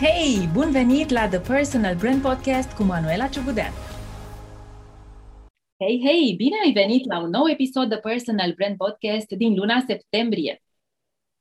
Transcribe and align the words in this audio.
Hei, 0.00 0.48
bun 0.52 0.70
venit 0.70 1.10
la 1.10 1.28
The 1.28 1.38
Personal 1.38 1.96
Brand 1.96 2.22
Podcast 2.22 2.72
cu 2.76 2.82
Manuela 2.82 3.28
Ciugudean! 3.28 3.72
Hei, 5.82 6.00
hei, 6.04 6.34
bine 6.36 6.56
ai 6.64 6.72
venit 6.72 7.06
la 7.06 7.20
un 7.20 7.30
nou 7.30 7.48
episod 7.48 7.88
The 7.88 7.98
Personal 7.98 8.52
Brand 8.52 8.76
Podcast 8.76 9.28
din 9.28 9.54
luna 9.54 9.84
septembrie. 9.86 10.62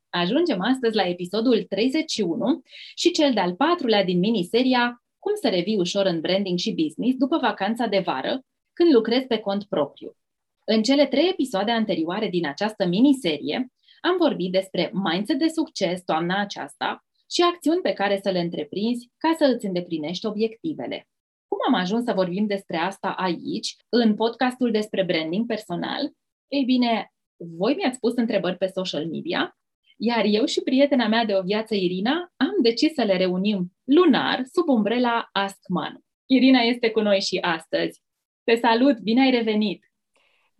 Ajungem 0.10 0.62
astăzi 0.62 0.96
la 0.96 1.08
episodul 1.08 1.64
31 1.64 2.62
și 2.96 3.12
cel 3.12 3.34
de-al 3.34 3.56
patrulea 3.56 4.04
din 4.04 4.20
miniseria 4.20 5.04
Cum 5.20 5.34
să 5.42 5.50
revii 5.50 5.78
ușor 5.78 6.06
în 6.06 6.22
branding 6.22 6.58
și 6.58 6.74
business 6.74 7.18
după 7.18 7.38
vacanța 7.38 7.86
de 7.86 8.00
vară, 8.00 8.40
când 8.74 8.94
lucrezi 8.94 9.28
pe 9.28 9.38
cont 9.38 9.64
propriu. 9.64 10.18
În 10.66 10.84
cele 10.84 11.06
trei 11.08 11.30
episoade 11.30 11.72
anterioare 11.72 12.28
din 12.28 12.48
această 12.48 12.86
miniserie, 12.86 13.72
am 14.02 14.16
vorbit 14.18 14.52
despre 14.52 14.92
mindset 14.94 15.40
de 15.40 15.48
succes 15.48 16.04
toamna 16.04 16.42
aceasta 16.42 17.03
și 17.32 17.42
acțiuni 17.42 17.82
pe 17.82 17.94
care 17.94 18.20
să 18.24 18.30
le 18.30 18.40
întreprinzi 18.40 19.10
ca 19.18 19.36
să 19.38 19.54
îți 19.56 19.66
îndeplinești 19.66 20.26
obiectivele. 20.26 21.08
Cum 21.48 21.58
am 21.68 21.82
ajuns 21.82 22.04
să 22.04 22.14
vorbim 22.14 22.46
despre 22.46 22.78
asta 22.78 23.10
aici, 23.10 23.76
în 23.90 24.16
podcastul 24.16 24.72
despre 24.72 25.04
branding 25.04 25.46
personal? 25.46 26.12
Ei 26.48 26.64
bine, 26.64 27.14
voi 27.36 27.76
mi-ați 27.76 28.00
pus 28.00 28.14
întrebări 28.16 28.58
pe 28.58 28.68
social 28.68 29.08
media, 29.08 29.58
iar 29.98 30.26
eu 30.26 30.46
și 30.46 30.62
prietena 30.62 31.08
mea 31.08 31.26
de 31.26 31.36
o 31.36 31.42
viață, 31.42 31.76
Irina, 31.76 32.32
am 32.36 32.56
decis 32.62 32.94
să 32.94 33.04
le 33.04 33.18
reunim 33.18 33.74
lunar 33.84 34.44
sub 34.52 34.68
umbrela 34.68 35.30
Ask 35.32 35.68
Manu. 35.68 36.00
Irina 36.26 36.60
este 36.60 36.90
cu 36.90 37.02
noi 37.02 37.22
și 37.22 37.38
astăzi. 37.38 38.02
Te 38.44 38.56
salut, 38.56 39.00
bine 39.00 39.22
ai 39.22 39.32
revenit! 39.32 39.92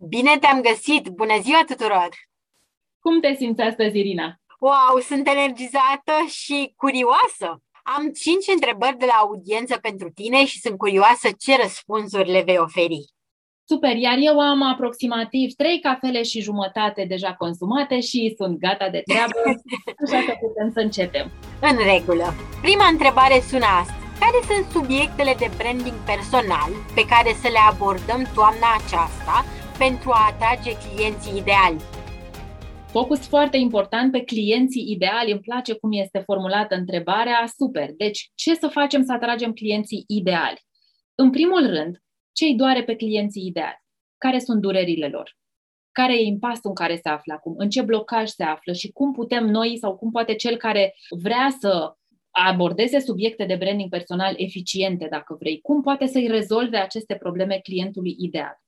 Bine 0.08 0.38
te-am 0.40 0.62
găsit! 0.62 1.08
Bună 1.08 1.40
ziua 1.42 1.64
tuturor! 1.68 2.10
Cum 3.00 3.20
te 3.20 3.34
simți 3.34 3.62
astăzi, 3.62 3.98
Irina? 3.98 4.42
Wow, 4.68 4.96
sunt 5.10 5.28
energizată 5.28 6.16
și 6.40 6.74
curioasă! 6.84 7.48
Am 7.96 8.04
cinci 8.24 8.48
întrebări 8.56 8.98
de 8.98 9.08
la 9.12 9.18
audiență 9.26 9.76
pentru 9.88 10.10
tine 10.20 10.46
și 10.46 10.60
sunt 10.60 10.78
curioasă 10.78 11.28
ce 11.44 11.54
răspunsuri 11.62 12.32
le 12.32 12.42
vei 12.48 12.58
oferi. 12.68 13.00
Super, 13.72 13.96
iar 13.96 14.18
eu 14.30 14.40
am 14.40 14.62
aproximativ 14.74 15.48
trei 15.62 15.80
cafele 15.80 16.22
și 16.24 16.46
jumătate 16.48 17.06
deja 17.14 17.34
consumate 17.34 18.00
și 18.00 18.34
sunt 18.38 18.56
gata 18.66 18.90
de 18.90 19.02
treabă, 19.10 19.40
așa 20.04 20.20
că 20.28 20.34
putem 20.46 20.70
să 20.76 20.80
începem. 20.80 21.26
În 21.70 21.78
regulă. 21.92 22.28
Prima 22.62 22.88
întrebare 22.88 23.38
sună 23.50 23.70
asta. 23.82 23.96
Care 24.24 24.40
sunt 24.50 24.66
subiectele 24.78 25.34
de 25.38 25.50
branding 25.58 26.00
personal 26.12 26.72
pe 26.98 27.04
care 27.14 27.32
să 27.42 27.48
le 27.56 27.62
abordăm 27.72 28.22
toamna 28.38 28.70
aceasta 28.80 29.36
pentru 29.78 30.10
a 30.12 30.30
atrage 30.32 30.72
clienții 30.84 31.38
ideali? 31.38 31.82
Focus 32.94 33.28
foarte 33.28 33.58
important 33.58 34.12
pe 34.12 34.24
clienții 34.24 34.92
ideali. 34.92 35.32
Îmi 35.32 35.42
place 35.42 35.74
cum 35.74 35.92
este 35.92 36.20
formulată 36.20 36.76
întrebarea. 36.76 37.46
Super. 37.58 37.90
Deci, 37.98 38.32
ce 38.36 38.56
să 38.56 38.68
facem 38.68 39.04
să 39.04 39.12
atragem 39.12 39.54
clienții 39.54 40.04
ideali? 40.08 40.62
În 41.16 41.30
primul 41.30 41.68
rând, 41.68 41.98
ce 42.32 42.46
îi 42.46 42.56
doare 42.56 42.84
pe 42.84 42.96
clienții 42.96 43.46
ideali? 43.46 43.84
Care 44.18 44.40
sunt 44.40 44.62
durerile 44.62 45.08
lor? 45.08 45.38
Care 45.92 46.14
e 46.14 46.26
impasul 46.26 46.70
în 46.70 46.74
care 46.74 47.00
se 47.04 47.10
află 47.10 47.34
acum? 47.34 47.54
În 47.58 47.70
ce 47.70 47.82
blocaj 47.82 48.30
se 48.30 48.44
află? 48.44 48.74
Și 48.74 48.92
cum 48.92 49.14
putem 49.14 49.46
noi 49.46 49.78
sau 49.78 49.98
cum 49.98 50.12
poate 50.12 50.36
cel 50.36 50.58
care 50.58 50.94
vrea 51.10 51.56
să 51.60 51.94
abordeze 52.30 53.00
subiecte 53.00 53.46
de 53.46 53.56
branding 53.56 53.90
personal 53.90 54.34
eficiente, 54.38 55.08
dacă 55.10 55.36
vrei, 55.40 55.60
cum 55.62 55.82
poate 55.82 56.06
să-i 56.06 56.28
rezolve 56.28 56.78
aceste 56.78 57.16
probleme 57.16 57.60
clientului 57.64 58.16
ideal? 58.20 58.62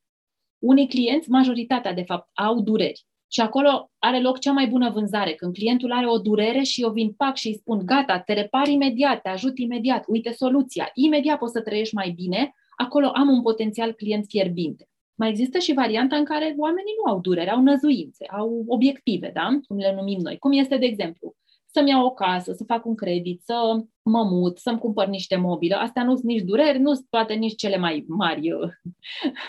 Unii 0.59 0.87
clienți, 0.87 1.29
majoritatea 1.29 1.93
de 1.93 2.03
fapt, 2.03 2.29
au 2.33 2.61
dureri 2.61 3.05
și 3.35 3.41
acolo 3.41 3.91
are 3.99 4.21
loc 4.21 4.39
cea 4.39 4.51
mai 4.51 4.67
bună 4.67 4.89
vânzare, 4.89 5.33
când 5.33 5.53
clientul 5.53 5.91
are 5.91 6.07
o 6.07 6.17
durere 6.17 6.61
și 6.61 6.81
eu 6.81 6.91
vin 6.91 7.11
pac 7.11 7.35
și 7.35 7.47
îi 7.47 7.53
spun, 7.53 7.85
gata, 7.85 8.19
te 8.19 8.33
repar 8.33 8.67
imediat, 8.67 9.21
te 9.21 9.29
ajut 9.29 9.57
imediat, 9.57 10.03
uite 10.07 10.31
soluția, 10.31 10.89
imediat 10.93 11.37
poți 11.37 11.51
să 11.51 11.61
trăiești 11.61 11.95
mai 11.95 12.09
bine, 12.09 12.53
acolo 12.77 13.07
am 13.07 13.29
un 13.29 13.41
potențial 13.41 13.91
client 13.91 14.25
fierbinte. 14.27 14.89
Mai 15.15 15.29
există 15.29 15.57
și 15.57 15.73
varianta 15.73 16.15
în 16.15 16.23
care 16.23 16.55
oamenii 16.57 16.93
nu 17.03 17.11
au 17.11 17.19
durere, 17.19 17.49
au 17.49 17.61
năzuințe, 17.61 18.25
au 18.25 18.63
obiective, 18.67 19.31
da? 19.33 19.59
cum 19.67 19.77
le 19.77 19.93
numim 19.95 20.19
noi. 20.19 20.37
Cum 20.37 20.51
este, 20.51 20.77
de 20.77 20.85
exemplu, 20.85 21.35
să-mi 21.75 21.89
iau 21.89 22.05
o 22.05 22.13
casă, 22.13 22.53
să 22.53 22.63
fac 22.63 22.85
un 22.85 22.95
credit, 22.95 23.41
să 23.41 23.83
mă 24.01 24.23
mut, 24.23 24.57
să-mi 24.57 24.79
cumpăr 24.79 25.07
niște 25.07 25.35
mobilă. 25.35 25.75
Astea 25.75 26.03
nu 26.03 26.13
sunt 26.13 26.25
nici 26.25 26.41
dureri, 26.41 26.79
nu 26.79 26.93
sunt 26.93 27.07
poate 27.09 27.33
nici 27.33 27.55
cele 27.55 27.77
mai 27.77 28.05
mari 28.07 28.51
uh, 28.51 28.69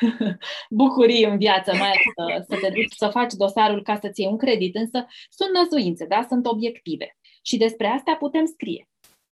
bucurii 0.81 1.25
în 1.25 1.38
viață, 1.38 1.72
mai 1.75 1.91
ales 2.15 2.44
să, 2.47 2.54
să 2.54 2.60
te 2.60 2.69
duci 2.69 2.92
să 2.97 3.09
faci 3.09 3.32
dosarul 3.32 3.82
ca 3.82 3.98
să-ți 4.03 4.20
iei 4.20 4.31
un 4.31 4.36
credit, 4.36 4.76
însă 4.76 5.06
sunt 5.31 5.50
năzuințe, 5.53 6.06
da? 6.06 6.26
sunt 6.28 6.47
obiective. 6.47 7.16
Și 7.42 7.56
despre 7.56 7.86
astea 7.86 8.16
putem 8.16 8.44
scrie. 8.44 8.88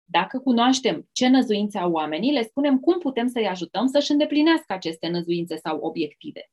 Dacă 0.06 0.40
cunoaștem 0.40 1.08
ce 1.12 1.28
năzuințe 1.28 1.78
au 1.78 1.92
oamenii, 1.92 2.32
le 2.32 2.44
spunem 2.44 2.80
cum 2.80 3.00
putem 3.00 3.28
să-i 3.28 3.48
ajutăm 3.48 3.88
să-și 3.88 4.12
îndeplinească 4.12 4.74
aceste 4.74 5.08
năzuințe 5.08 5.56
sau 5.56 5.78
obiective. 5.82 6.52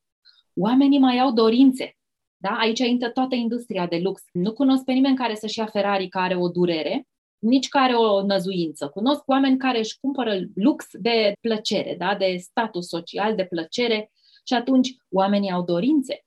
Oamenii 0.55 0.99
mai 0.99 1.19
au 1.19 1.31
dorințe, 1.31 1.97
da? 2.37 2.49
Aici 2.49 2.79
intră 2.79 3.09
toată 3.09 3.35
industria 3.35 3.87
de 3.87 3.97
lux. 3.97 4.21
Nu 4.31 4.53
cunosc 4.53 4.83
pe 4.83 4.91
nimeni 4.91 5.15
care 5.15 5.35
să-și 5.35 5.59
ia 5.59 5.65
Ferrari 5.65 6.07
care 6.07 6.25
are 6.25 6.35
o 6.41 6.49
durere, 6.49 7.07
nici 7.39 7.67
care 7.67 7.93
o 7.93 8.25
năzuință. 8.25 8.87
Cunosc 8.87 9.27
oameni 9.27 9.57
care 9.57 9.77
își 9.77 9.99
cumpără 9.99 10.39
lux 10.55 10.85
de 10.91 11.33
plăcere, 11.41 11.95
da? 11.97 12.15
de 12.15 12.35
status 12.39 12.87
social, 12.87 13.35
de 13.35 13.45
plăcere 13.45 14.11
și 14.45 14.53
atunci 14.53 14.95
oamenii 15.09 15.51
au 15.51 15.63
dorințe. 15.63 16.21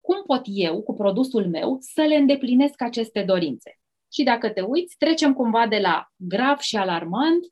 Cum 0.00 0.22
pot 0.26 0.42
eu, 0.44 0.82
cu 0.82 0.94
produsul 0.94 1.48
meu, 1.48 1.76
să 1.80 2.02
le 2.02 2.14
îndeplinesc 2.14 2.82
aceste 2.82 3.22
dorințe? 3.22 3.78
Și 4.12 4.22
dacă 4.22 4.50
te 4.50 4.60
uiți, 4.60 4.96
trecem 4.98 5.32
cumva 5.34 5.66
de 5.66 5.78
la 5.78 6.06
grav 6.16 6.58
și 6.58 6.76
alarmant 6.76 7.44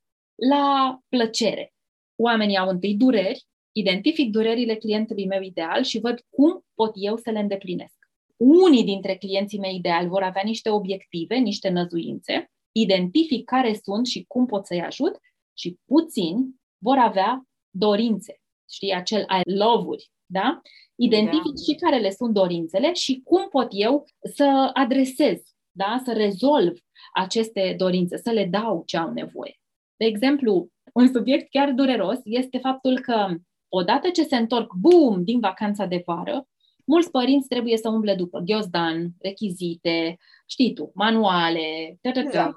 la 0.51 0.99
plăcere. 1.09 1.73
Oamenii 2.17 2.57
au 2.57 2.69
întâi 2.69 2.95
dureri, 2.95 3.47
identific 3.73 4.31
durerile 4.31 4.75
clientului 4.75 5.27
meu 5.27 5.43
ideal 5.43 5.83
și 5.83 6.01
văd 6.01 6.21
cum 6.31 6.65
pot 6.75 6.93
eu 6.95 7.17
să 7.17 7.31
le 7.31 7.39
îndeplinesc 7.39 8.02
unii 8.37 8.85
dintre 8.85 9.17
clienții 9.17 9.59
mei 9.59 9.77
ideali 9.77 10.09
vor 10.09 10.23
avea 10.23 10.43
niște 10.45 10.71
obiective, 10.71 11.37
niște 11.37 11.69
năzuințe, 11.69 12.51
identific 12.73 13.45
care 13.45 13.79
sunt 13.83 14.07
și 14.07 14.25
cum 14.29 14.47
pot 14.47 14.67
să-i 14.67 14.83
ajut 14.83 15.19
și 15.59 15.79
puțini 15.85 16.61
vor 16.79 16.97
avea 16.99 17.47
dorințe, 17.71 18.41
știi, 18.71 18.93
acel 18.93 19.21
I 19.21 19.51
love-uri, 19.51 20.11
da? 20.27 20.61
Identific 20.95 21.53
da. 21.55 21.63
și 21.67 21.79
care 21.79 21.99
le 21.99 22.11
sunt 22.11 22.33
dorințele 22.33 22.93
și 22.93 23.21
cum 23.25 23.49
pot 23.49 23.69
eu 23.71 24.05
să 24.35 24.71
adresez, 24.73 25.41
da? 25.71 26.03
să 26.05 26.13
rezolv 26.13 26.79
aceste 27.15 27.75
dorințe, 27.79 28.17
să 28.17 28.31
le 28.31 28.45
dau 28.45 28.83
ce 28.87 28.97
au 28.97 29.13
nevoie. 29.13 29.57
De 29.97 30.05
exemplu, 30.05 30.69
un 30.95 31.13
subiect 31.13 31.51
chiar 31.51 31.73
dureros 31.73 32.19
este 32.25 32.59
faptul 32.59 33.01
că 33.01 33.37
odată 33.69 34.11
ce 34.11 34.23
se 34.23 34.37
întorc, 34.37 34.73
boom, 34.75 35.25
din 35.25 35.41
vacanța 35.41 35.87
de 35.87 36.03
vară, 36.07 36.47
mulți 36.93 37.11
părinți 37.11 37.49
trebuie 37.49 37.77
să 37.77 37.89
umble 37.89 38.15
după 38.15 38.39
ghiozdan, 38.39 39.11
rechizite, 39.21 40.19
știi 40.47 40.73
tu, 40.73 40.91
manuale, 40.95 41.99
exact. 42.01 42.57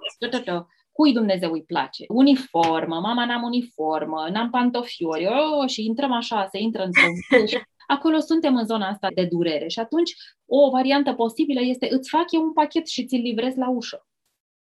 cui 0.92 1.14
Dumnezeu 1.14 1.52
îi 1.52 1.64
place, 1.64 2.06
uniformă, 2.08 3.00
mama 3.00 3.26
n-am 3.26 3.44
uniformă, 3.44 4.28
n-am 4.32 4.50
pantofiori, 4.50 5.28
oh, 5.28 5.70
și 5.70 5.86
intrăm 5.86 6.12
așa, 6.12 6.48
se 6.52 6.58
intră 6.58 6.84
într-un 6.84 7.12
Acolo 7.88 8.20
suntem 8.20 8.56
în 8.56 8.66
zona 8.66 8.88
asta 8.88 9.08
de 9.16 9.26
durere 9.26 9.68
și 9.68 9.80
atunci 9.80 10.12
o 10.46 10.70
variantă 10.70 11.14
posibilă 11.14 11.62
este 11.62 11.88
îți 11.92 12.10
fac 12.10 12.32
eu 12.32 12.42
un 12.42 12.54
pachet 12.54 12.88
și 12.88 13.06
ți-l 13.06 13.22
livrez 13.22 13.56
la 13.56 13.70
ușă. 13.70 14.08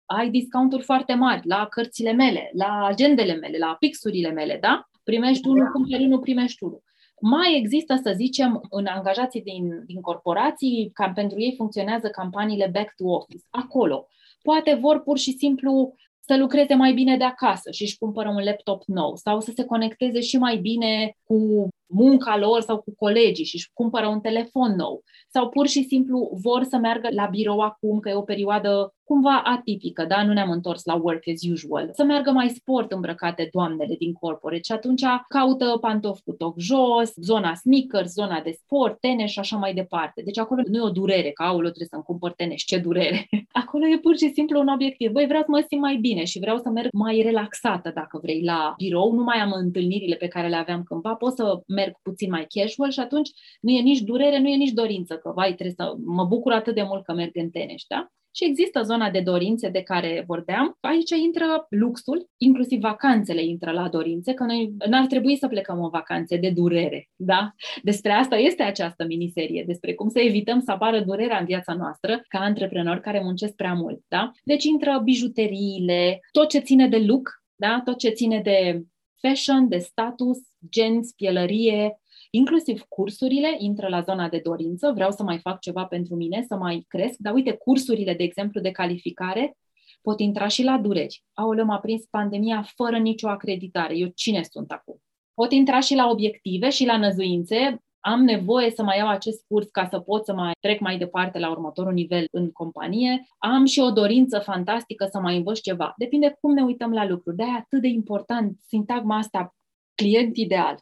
Ai 0.05 0.29
discounturi 0.29 0.83
foarte 0.83 1.13
mari 1.13 1.47
la 1.47 1.67
cărțile 1.69 2.11
mele, 2.11 2.51
la 2.53 2.85
agendele 2.85 3.33
mele, 3.33 3.57
la 3.57 3.75
pixurile 3.79 4.31
mele, 4.31 4.57
da? 4.61 4.89
Primești 5.03 5.47
unul, 5.47 5.63
da. 5.63 5.69
cumperi 5.69 6.05
unul, 6.05 6.19
primești 6.19 6.63
unul. 6.63 6.83
Mai 7.21 7.57
există, 7.57 7.99
să 8.03 8.13
zicem, 8.15 8.61
în 8.69 8.85
angajații 8.85 9.41
din, 9.41 9.83
din 9.85 10.01
corporații, 10.01 10.91
cam 10.93 11.13
pentru 11.13 11.39
ei 11.39 11.53
funcționează 11.57 12.07
campaniile 12.07 12.69
back 12.73 12.95
to 12.95 13.05
office. 13.05 13.45
Acolo. 13.49 14.07
Poate 14.41 14.73
vor 14.73 15.01
pur 15.01 15.17
și 15.17 15.31
simplu 15.31 15.93
să 16.19 16.37
lucreze 16.37 16.73
mai 16.73 16.93
bine 16.93 17.17
de 17.17 17.23
acasă 17.23 17.71
și 17.71 17.83
își 17.83 17.97
cumpără 17.97 18.29
un 18.29 18.43
laptop 18.43 18.83
nou 18.85 19.15
sau 19.15 19.39
să 19.39 19.51
se 19.55 19.65
conecteze 19.65 20.21
și 20.21 20.37
mai 20.37 20.57
bine 20.57 21.15
cu 21.23 21.67
munca 21.89 22.37
lor 22.37 22.61
sau 22.61 22.77
cu 22.77 22.93
colegii 22.97 23.45
și 23.45 23.55
își 23.55 23.69
cumpără 23.73 24.07
un 24.07 24.19
telefon 24.19 24.75
nou 24.75 25.03
sau 25.29 25.49
pur 25.49 25.67
și 25.67 25.83
simplu 25.83 26.29
vor 26.41 26.63
să 26.63 26.77
meargă 26.77 27.07
la 27.11 27.25
birou 27.25 27.59
acum, 27.59 27.99
că 27.99 28.09
e 28.09 28.13
o 28.13 28.21
perioadă 28.21 28.93
cumva 29.03 29.41
atipică, 29.43 30.05
da? 30.05 30.23
Nu 30.23 30.33
ne-am 30.33 30.51
întors 30.51 30.85
la 30.85 30.95
work 30.95 31.23
as 31.27 31.41
usual. 31.51 31.89
Să 31.93 32.03
meargă 32.03 32.31
mai 32.31 32.49
sport 32.49 32.91
îmbrăcate 32.91 33.49
doamnele 33.51 33.95
din 33.95 34.13
corporate 34.13 34.61
și 34.63 34.71
atunci 34.71 35.03
caută 35.27 35.77
pantofi 35.81 36.21
cu 36.21 36.31
toc 36.31 36.59
jos, 36.59 37.13
zona 37.15 37.53
sneakers, 37.53 38.13
zona 38.13 38.41
de 38.41 38.51
sport, 38.51 38.99
tenis 38.99 39.31
și 39.31 39.39
așa 39.39 39.57
mai 39.57 39.73
departe. 39.73 40.21
Deci 40.21 40.37
acolo 40.37 40.61
nu 40.67 40.77
e 40.77 40.81
o 40.81 40.89
durere, 40.89 41.31
că 41.31 41.43
aolo 41.43 41.67
trebuie 41.67 41.87
să-mi 41.91 42.03
cumpăr 42.03 42.31
tenis, 42.31 42.63
ce 42.63 42.77
durere. 42.77 43.27
Acolo 43.61 43.85
e 43.87 43.97
pur 43.97 44.17
și 44.17 44.31
simplu 44.33 44.59
un 44.59 44.67
obiectiv. 44.67 45.11
Băi, 45.11 45.25
vreau 45.25 45.41
să 45.41 45.51
mă 45.51 45.63
simt 45.67 45.81
mai 45.81 45.95
bine 45.95 46.23
și 46.23 46.39
vreau 46.39 46.57
să 46.57 46.69
merg 46.69 46.89
mai 46.91 47.21
relaxată, 47.21 47.91
dacă 47.93 48.19
vrei, 48.21 48.43
la 48.43 48.73
birou. 48.77 49.13
Nu 49.13 49.23
mai 49.23 49.37
am 49.37 49.51
întâlnirile 49.55 50.15
pe 50.15 50.27
care 50.27 50.47
le 50.47 50.55
aveam 50.55 50.83
cândva, 50.83 51.13
pot 51.13 51.33
să 51.33 51.61
merg 51.79 51.93
puțin 52.01 52.29
mai 52.29 52.47
casual 52.53 52.91
și 52.91 52.99
atunci 52.99 53.29
nu 53.61 53.71
e 53.71 53.81
nici 53.81 54.01
durere, 54.11 54.39
nu 54.39 54.47
e 54.47 54.55
nici 54.55 54.79
dorință, 54.81 55.13
că 55.17 55.31
vai, 55.35 55.53
trebuie 55.53 55.75
să 55.77 55.93
mă 56.05 56.25
bucur 56.25 56.51
atât 56.51 56.75
de 56.75 56.83
mult 56.83 57.03
că 57.03 57.13
merg 57.13 57.35
în 57.35 57.49
tenis, 57.49 57.83
da? 57.87 58.07
Și 58.35 58.45
există 58.45 58.81
zona 58.81 59.09
de 59.09 59.19
dorințe 59.19 59.69
de 59.69 59.81
care 59.81 60.23
vorbeam. 60.27 60.77
Aici 60.79 61.09
intră 61.09 61.65
luxul, 61.69 62.27
inclusiv 62.37 62.79
vacanțele 62.79 63.43
intră 63.43 63.71
la 63.71 63.89
dorințe, 63.89 64.33
că 64.33 64.43
noi 64.43 64.73
n-ar 64.89 65.05
trebui 65.05 65.37
să 65.37 65.47
plecăm 65.47 65.83
în 65.83 65.89
vacanțe 65.89 66.37
de 66.37 66.49
durere, 66.49 67.09
da? 67.15 67.53
Despre 67.83 68.11
asta 68.11 68.35
este 68.35 68.63
această 68.63 69.05
miniserie, 69.05 69.63
despre 69.67 69.93
cum 69.93 70.09
să 70.09 70.19
evităm 70.19 70.59
să 70.59 70.71
apară 70.71 70.99
durerea 70.99 71.39
în 71.39 71.45
viața 71.45 71.73
noastră 71.73 72.21
ca 72.27 72.39
antreprenori 72.39 73.01
care 73.01 73.21
muncesc 73.23 73.55
prea 73.55 73.73
mult, 73.73 73.99
da? 74.07 74.31
Deci 74.43 74.63
intră 74.63 75.01
bijuteriile, 75.03 76.19
tot 76.31 76.49
ce 76.49 76.59
ține 76.59 76.87
de 76.87 76.97
look, 76.97 77.29
da? 77.55 77.81
Tot 77.85 77.97
ce 77.97 78.09
ține 78.09 78.41
de 78.41 78.81
fashion, 79.21 79.67
de 79.67 79.77
status, 79.77 80.37
genți, 80.69 81.15
pielărie, 81.15 81.99
Inclusiv 82.31 82.81
cursurile 82.81 83.55
intră 83.57 83.87
la 83.87 84.01
zona 84.01 84.29
de 84.29 84.39
dorință, 84.43 84.91
vreau 84.93 85.11
să 85.11 85.23
mai 85.23 85.39
fac 85.39 85.59
ceva 85.59 85.85
pentru 85.85 86.15
mine, 86.15 86.45
să 86.47 86.55
mai 86.55 86.85
cresc, 86.87 87.17
dar 87.17 87.33
uite, 87.33 87.51
cursurile, 87.51 88.13
de 88.13 88.23
exemplu, 88.23 88.61
de 88.61 88.71
calificare 88.71 89.57
pot 90.01 90.19
intra 90.19 90.47
și 90.47 90.63
la 90.63 90.77
dureri. 90.77 91.23
Aoleu, 91.33 91.65
m-a 91.65 91.79
prins 91.79 92.05
pandemia 92.09 92.61
fără 92.75 92.97
nicio 92.97 93.27
acreditare. 93.27 93.97
Eu 93.97 94.07
cine 94.07 94.43
sunt 94.43 94.71
acum? 94.71 95.01
Pot 95.33 95.51
intra 95.51 95.79
și 95.79 95.95
la 95.95 96.09
obiective 96.09 96.69
și 96.69 96.85
la 96.85 96.97
năzuințe. 96.97 97.83
Am 97.99 98.23
nevoie 98.23 98.71
să 98.71 98.83
mai 98.83 98.97
iau 98.97 99.07
acest 99.07 99.45
curs 99.47 99.67
ca 99.67 99.87
să 99.91 99.99
pot 99.99 100.25
să 100.25 100.33
mai 100.33 100.51
trec 100.59 100.79
mai 100.79 100.97
departe 100.97 101.39
la 101.39 101.49
următorul 101.49 101.93
nivel 101.93 102.25
în 102.31 102.51
companie. 102.51 103.27
Am 103.37 103.65
și 103.65 103.79
o 103.79 103.91
dorință 103.91 104.39
fantastică 104.39 105.07
să 105.11 105.19
mai 105.19 105.37
învăț 105.37 105.59
ceva. 105.59 105.93
Depinde 105.97 106.37
cum 106.41 106.53
ne 106.53 106.61
uităm 106.61 106.91
la 106.91 107.07
lucruri. 107.07 107.35
De-aia 107.35 107.57
atât 107.59 107.81
de 107.81 107.87
important 107.87 108.57
sintagma 108.67 109.17
asta, 109.17 109.55
client 109.95 110.37
ideal 110.37 110.77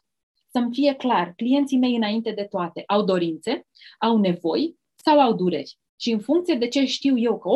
să-mi 0.50 0.72
fie 0.72 0.94
clar, 0.94 1.32
clienții 1.36 1.78
mei 1.78 1.96
înainte 1.96 2.30
de 2.30 2.42
toate 2.42 2.82
au 2.86 3.04
dorințe, 3.04 3.66
au 3.98 4.18
nevoi 4.18 4.76
sau 4.96 5.20
au 5.20 5.32
dureri. 5.32 5.78
Și 6.00 6.12
în 6.12 6.18
funcție 6.18 6.54
de 6.54 6.68
ce 6.68 6.84
știu 6.84 7.18
eu 7.18 7.38
că 7.38 7.48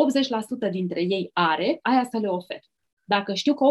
80% 0.67 0.71
dintre 0.71 1.01
ei 1.01 1.29
are, 1.33 1.79
aia 1.81 2.07
să 2.11 2.17
le 2.17 2.27
ofer. 2.27 2.59
Dacă 3.03 3.33
știu 3.33 3.53
că 3.53 3.65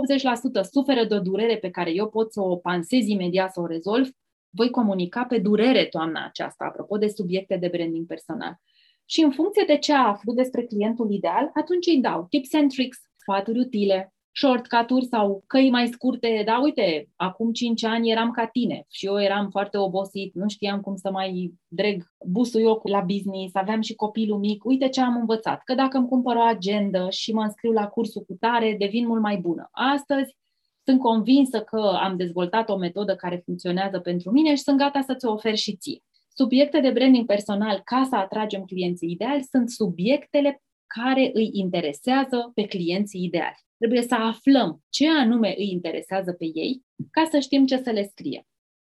80% 0.64 0.70
suferă 0.70 1.04
de 1.04 1.14
o 1.14 1.20
durere 1.20 1.56
pe 1.56 1.70
care 1.70 1.90
eu 1.90 2.08
pot 2.08 2.32
să 2.32 2.40
o 2.40 2.56
pansez 2.56 3.06
imediat, 3.06 3.52
să 3.52 3.60
o 3.60 3.66
rezolv, 3.66 4.08
voi 4.54 4.70
comunica 4.70 5.24
pe 5.24 5.38
durere 5.38 5.84
toamna 5.84 6.24
aceasta, 6.24 6.64
apropo 6.64 6.96
de 6.96 7.08
subiecte 7.08 7.56
de 7.56 7.68
branding 7.68 8.06
personal. 8.06 8.56
Și 9.04 9.22
în 9.22 9.30
funcție 9.30 9.64
de 9.66 9.78
ce 9.78 9.92
aflu 9.92 10.32
despre 10.32 10.62
clientul 10.62 11.10
ideal, 11.10 11.50
atunci 11.54 11.86
îi 11.86 12.00
dau 12.00 12.26
tips 12.30 12.54
and 12.54 12.72
tricks, 12.72 12.98
sfaturi 13.16 13.58
utile, 13.58 14.12
shortcut-uri 14.34 15.04
sau 15.04 15.44
căi 15.46 15.70
mai 15.70 15.86
scurte, 15.86 16.42
da, 16.46 16.60
uite, 16.62 17.08
acum 17.16 17.52
5 17.52 17.84
ani 17.84 18.10
eram 18.10 18.30
ca 18.30 18.46
tine 18.46 18.84
și 18.90 19.06
eu 19.06 19.20
eram 19.20 19.50
foarte 19.50 19.78
obosit, 19.78 20.34
nu 20.34 20.48
știam 20.48 20.80
cum 20.80 20.96
să 20.96 21.10
mai 21.10 21.52
dreg 21.68 22.04
busul 22.26 22.60
eu 22.60 22.80
la 22.84 23.00
business, 23.00 23.54
aveam 23.54 23.80
și 23.80 23.94
copilul 23.94 24.38
mic, 24.38 24.64
uite 24.64 24.88
ce 24.88 25.00
am 25.00 25.16
învățat, 25.16 25.62
că 25.64 25.74
dacă 25.74 25.96
îmi 25.96 26.08
cumpăr 26.08 26.36
o 26.36 26.40
agendă 26.40 27.06
și 27.10 27.32
mă 27.32 27.42
înscriu 27.42 27.72
la 27.72 27.86
cursul 27.86 28.22
cu 28.22 28.36
tare, 28.40 28.76
devin 28.78 29.06
mult 29.06 29.20
mai 29.20 29.36
bună. 29.36 29.68
Astăzi 29.70 30.36
sunt 30.84 31.00
convinsă 31.00 31.60
că 31.60 31.98
am 32.02 32.16
dezvoltat 32.16 32.68
o 32.68 32.76
metodă 32.76 33.14
care 33.16 33.42
funcționează 33.44 33.98
pentru 33.98 34.30
mine 34.30 34.54
și 34.54 34.62
sunt 34.62 34.78
gata 34.78 35.00
să 35.00 35.14
ți-o 35.14 35.32
ofer 35.32 35.56
și 35.56 35.76
ție. 35.76 36.02
Subiecte 36.34 36.80
de 36.80 36.90
branding 36.90 37.26
personal 37.26 37.80
ca 37.84 38.06
să 38.08 38.16
atragem 38.16 38.64
clienții 38.64 39.10
ideali 39.10 39.42
sunt 39.42 39.70
subiectele 39.70 40.62
care 40.86 41.30
îi 41.32 41.50
interesează 41.52 42.50
pe 42.54 42.62
clienții 42.62 43.24
ideali. 43.24 43.60
Trebuie 43.78 44.02
să 44.02 44.14
aflăm 44.14 44.82
ce 44.88 45.08
anume 45.08 45.54
îi 45.58 45.70
interesează 45.70 46.32
pe 46.32 46.44
ei 46.44 46.82
ca 47.10 47.28
să 47.30 47.38
știm 47.38 47.66
ce 47.66 47.76
să 47.76 47.90
le 47.90 48.02
scrie. 48.02 48.46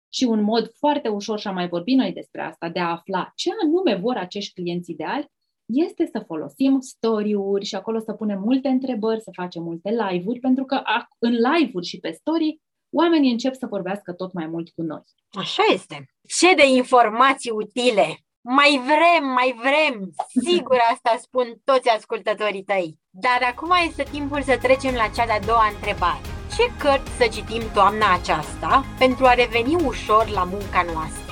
Și 0.09 0.23
un 0.23 0.41
mod 0.41 0.71
foarte 0.77 1.07
ușor, 1.07 1.39
și 1.39 1.47
am 1.47 1.53
mai 1.53 1.67
vorbit 1.67 1.97
noi 1.97 2.13
despre 2.13 2.41
asta, 2.41 2.69
de 2.69 2.79
a 2.79 2.91
afla 2.91 3.31
ce 3.35 3.49
anume 3.63 3.95
vor 3.95 4.15
acești 4.15 4.53
clienți 4.53 4.91
ideali, 4.91 5.27
este 5.65 6.09
să 6.11 6.23
folosim 6.27 6.79
story-uri 6.79 7.65
și 7.65 7.75
acolo 7.75 7.99
să 7.99 8.13
punem 8.13 8.39
multe 8.39 8.67
întrebări, 8.67 9.21
să 9.21 9.31
facem 9.33 9.63
multe 9.63 9.89
live-uri, 9.89 10.39
pentru 10.39 10.65
că 10.65 10.81
în 11.19 11.31
live-uri 11.31 11.85
și 11.85 11.99
pe 11.99 12.11
story 12.11 12.61
oamenii 12.91 13.31
încep 13.31 13.53
să 13.53 13.65
vorbească 13.65 14.13
tot 14.13 14.33
mai 14.33 14.47
mult 14.47 14.69
cu 14.69 14.81
noi. 14.81 15.03
Așa 15.29 15.63
este. 15.73 16.05
Ce 16.27 16.55
de 16.55 16.67
informații 16.67 17.51
utile! 17.51 18.17
Mai 18.41 18.81
vrem, 18.85 19.29
mai 19.33 19.55
vrem! 19.57 20.09
Sigur 20.45 20.77
asta 20.91 21.17
spun 21.21 21.61
toți 21.63 21.89
ascultătorii 21.89 22.63
tăi. 22.63 22.99
Dar 23.09 23.39
acum 23.51 23.69
este 23.87 24.03
timpul 24.11 24.41
să 24.41 24.57
trecem 24.61 24.93
la 24.93 25.07
cea 25.15 25.25
de-a 25.25 25.39
doua 25.39 25.67
întrebare. 25.75 26.21
Ce 26.57 26.63
cărți 26.79 27.11
să 27.11 27.27
citim 27.31 27.61
toamna 27.73 28.13
aceasta 28.13 28.85
pentru 28.97 29.25
a 29.25 29.33
reveni 29.33 29.75
ușor 29.85 30.29
la 30.29 30.43
munca 30.43 30.81
noastră? 30.93 31.22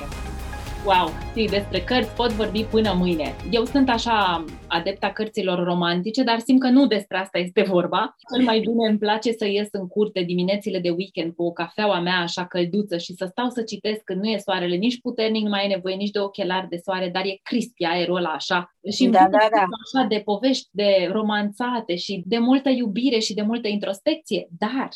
Wow, 0.86 1.08
știi, 1.30 1.48
despre 1.48 1.80
cărți 1.80 2.14
pot 2.14 2.30
vorbi 2.30 2.64
până 2.64 2.92
mâine. 2.96 3.34
Eu 3.50 3.64
sunt 3.64 3.88
așa 3.88 4.44
adepta 4.68 5.10
cărților 5.10 5.64
romantice, 5.64 6.22
dar 6.22 6.38
simt 6.38 6.60
că 6.60 6.68
nu 6.68 6.86
despre 6.86 7.16
asta 7.16 7.38
este 7.38 7.62
vorba. 7.62 8.16
Cel 8.34 8.44
mai 8.44 8.60
bine 8.60 8.88
îmi 8.88 8.98
place 8.98 9.32
să 9.32 9.46
ies 9.46 9.68
în 9.70 9.86
curte 9.88 10.22
diminețile 10.22 10.78
de 10.78 10.90
weekend 10.90 11.34
cu 11.34 11.42
o 11.42 11.52
cafeaua 11.52 12.00
mea 12.00 12.18
așa 12.18 12.46
călduță 12.46 12.96
și 12.96 13.14
să 13.14 13.26
stau 13.30 13.48
să 13.48 13.62
citesc 13.62 14.00
când 14.04 14.20
nu 14.20 14.28
e 14.28 14.38
soarele 14.38 14.76
nici 14.76 15.00
puternic, 15.00 15.42
nu 15.42 15.48
mai 15.48 15.64
e 15.64 15.74
nevoie 15.74 15.94
nici 15.94 16.10
de 16.10 16.18
ochelari 16.18 16.68
de 16.68 16.80
soare, 16.84 17.08
dar 17.08 17.24
e 17.24 17.40
crispi 17.42 17.84
aerul 17.84 18.16
ăla 18.16 18.28
așa. 18.28 18.72
Și 18.92 19.06
da, 19.06 19.26
da, 19.30 19.48
da. 19.50 19.64
așa 19.84 20.06
de 20.08 20.22
povești 20.24 20.68
de 20.70 21.08
romanțate 21.12 21.96
și 21.96 22.22
de 22.26 22.38
multă 22.38 22.68
iubire 22.68 23.18
și 23.18 23.34
de 23.34 23.42
multă 23.42 23.68
introspecție, 23.68 24.48
dar 24.58 24.88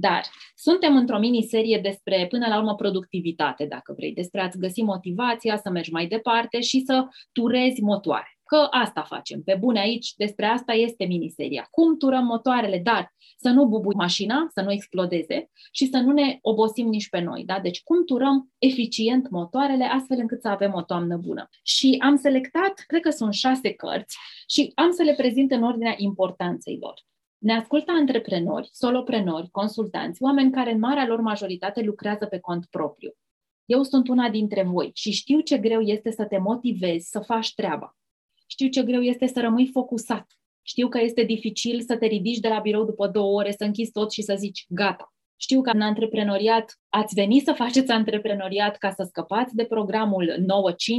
dar 0.00 0.22
suntem 0.54 0.96
într-o 0.96 1.18
miniserie 1.18 1.78
despre, 1.82 2.26
până 2.28 2.46
la 2.48 2.58
urmă, 2.58 2.74
productivitate, 2.74 3.64
dacă 3.64 3.92
vrei, 3.96 4.12
despre 4.12 4.40
a-ți 4.40 4.58
găsi 4.58 4.82
motivația 4.82 5.56
să 5.56 5.70
mergi 5.70 5.92
mai 5.92 6.06
departe 6.06 6.60
și 6.60 6.80
să 6.80 7.06
turezi 7.32 7.80
motoare. 7.80 8.32
Că 8.44 8.66
asta 8.70 9.02
facem. 9.02 9.42
Pe 9.42 9.56
bune 9.60 9.80
aici, 9.80 10.12
despre 10.16 10.46
asta 10.46 10.72
este 10.72 11.04
miniseria. 11.04 11.68
Cum 11.70 11.96
turăm 11.96 12.24
motoarele, 12.24 12.80
dar 12.84 13.14
să 13.36 13.48
nu 13.48 13.66
bubui 13.66 13.94
mașina, 13.94 14.46
să 14.54 14.60
nu 14.60 14.72
explodeze 14.72 15.50
și 15.72 15.86
să 15.86 15.98
nu 15.98 16.12
ne 16.12 16.38
obosim 16.40 16.88
nici 16.88 17.08
pe 17.08 17.20
noi. 17.20 17.44
Da? 17.44 17.60
Deci 17.60 17.82
cum 17.82 18.04
turăm 18.04 18.52
eficient 18.58 19.30
motoarele 19.30 19.84
astfel 19.84 20.18
încât 20.18 20.40
să 20.40 20.48
avem 20.48 20.72
o 20.74 20.82
toamnă 20.82 21.16
bună. 21.16 21.48
Și 21.62 21.96
am 22.00 22.16
selectat, 22.16 22.84
cred 22.86 23.00
că 23.00 23.10
sunt 23.10 23.34
șase 23.34 23.72
cărți 23.72 24.18
și 24.48 24.72
am 24.74 24.90
să 24.90 25.02
le 25.02 25.14
prezint 25.14 25.50
în 25.50 25.62
ordinea 25.62 25.94
importanței 25.96 26.78
lor. 26.80 27.07
Ne 27.38 27.52
ascultă 27.52 27.90
antreprenori, 27.90 28.68
soloprenori, 28.72 29.50
consultanți, 29.50 30.22
oameni 30.22 30.52
care 30.52 30.72
în 30.72 30.78
marea 30.78 31.06
lor 31.06 31.20
majoritate 31.20 31.80
lucrează 31.80 32.26
pe 32.26 32.38
cont 32.38 32.66
propriu. 32.70 33.12
Eu 33.64 33.82
sunt 33.82 34.08
una 34.08 34.30
dintre 34.30 34.62
voi 34.62 34.90
și 34.94 35.10
știu 35.10 35.40
ce 35.40 35.58
greu 35.58 35.80
este 35.80 36.10
să 36.10 36.24
te 36.24 36.38
motivezi 36.38 37.08
să 37.08 37.20
faci 37.20 37.54
treaba. 37.54 37.96
Știu 38.46 38.68
ce 38.68 38.82
greu 38.82 39.02
este 39.02 39.26
să 39.26 39.40
rămâi 39.40 39.66
focusat. 39.66 40.26
Știu 40.62 40.88
că 40.88 41.00
este 41.00 41.22
dificil 41.22 41.80
să 41.80 41.96
te 41.96 42.06
ridici 42.06 42.38
de 42.38 42.48
la 42.48 42.58
birou 42.58 42.84
după 42.84 43.08
două 43.08 43.38
ore, 43.38 43.50
să 43.50 43.64
închizi 43.64 43.90
tot 43.90 44.12
și 44.12 44.22
să 44.22 44.34
zici 44.38 44.66
gata. 44.68 45.12
Știu 45.40 45.60
că 45.60 45.70
în 45.70 45.80
antreprenoriat 45.80 46.78
ați 46.88 47.14
venit 47.14 47.44
să 47.44 47.52
faceți 47.52 47.90
antreprenoriat 47.90 48.76
ca 48.76 48.90
să 48.90 49.02
scăpați 49.08 49.54
de 49.54 49.64
programul 49.64 50.34
9-5 50.38 50.44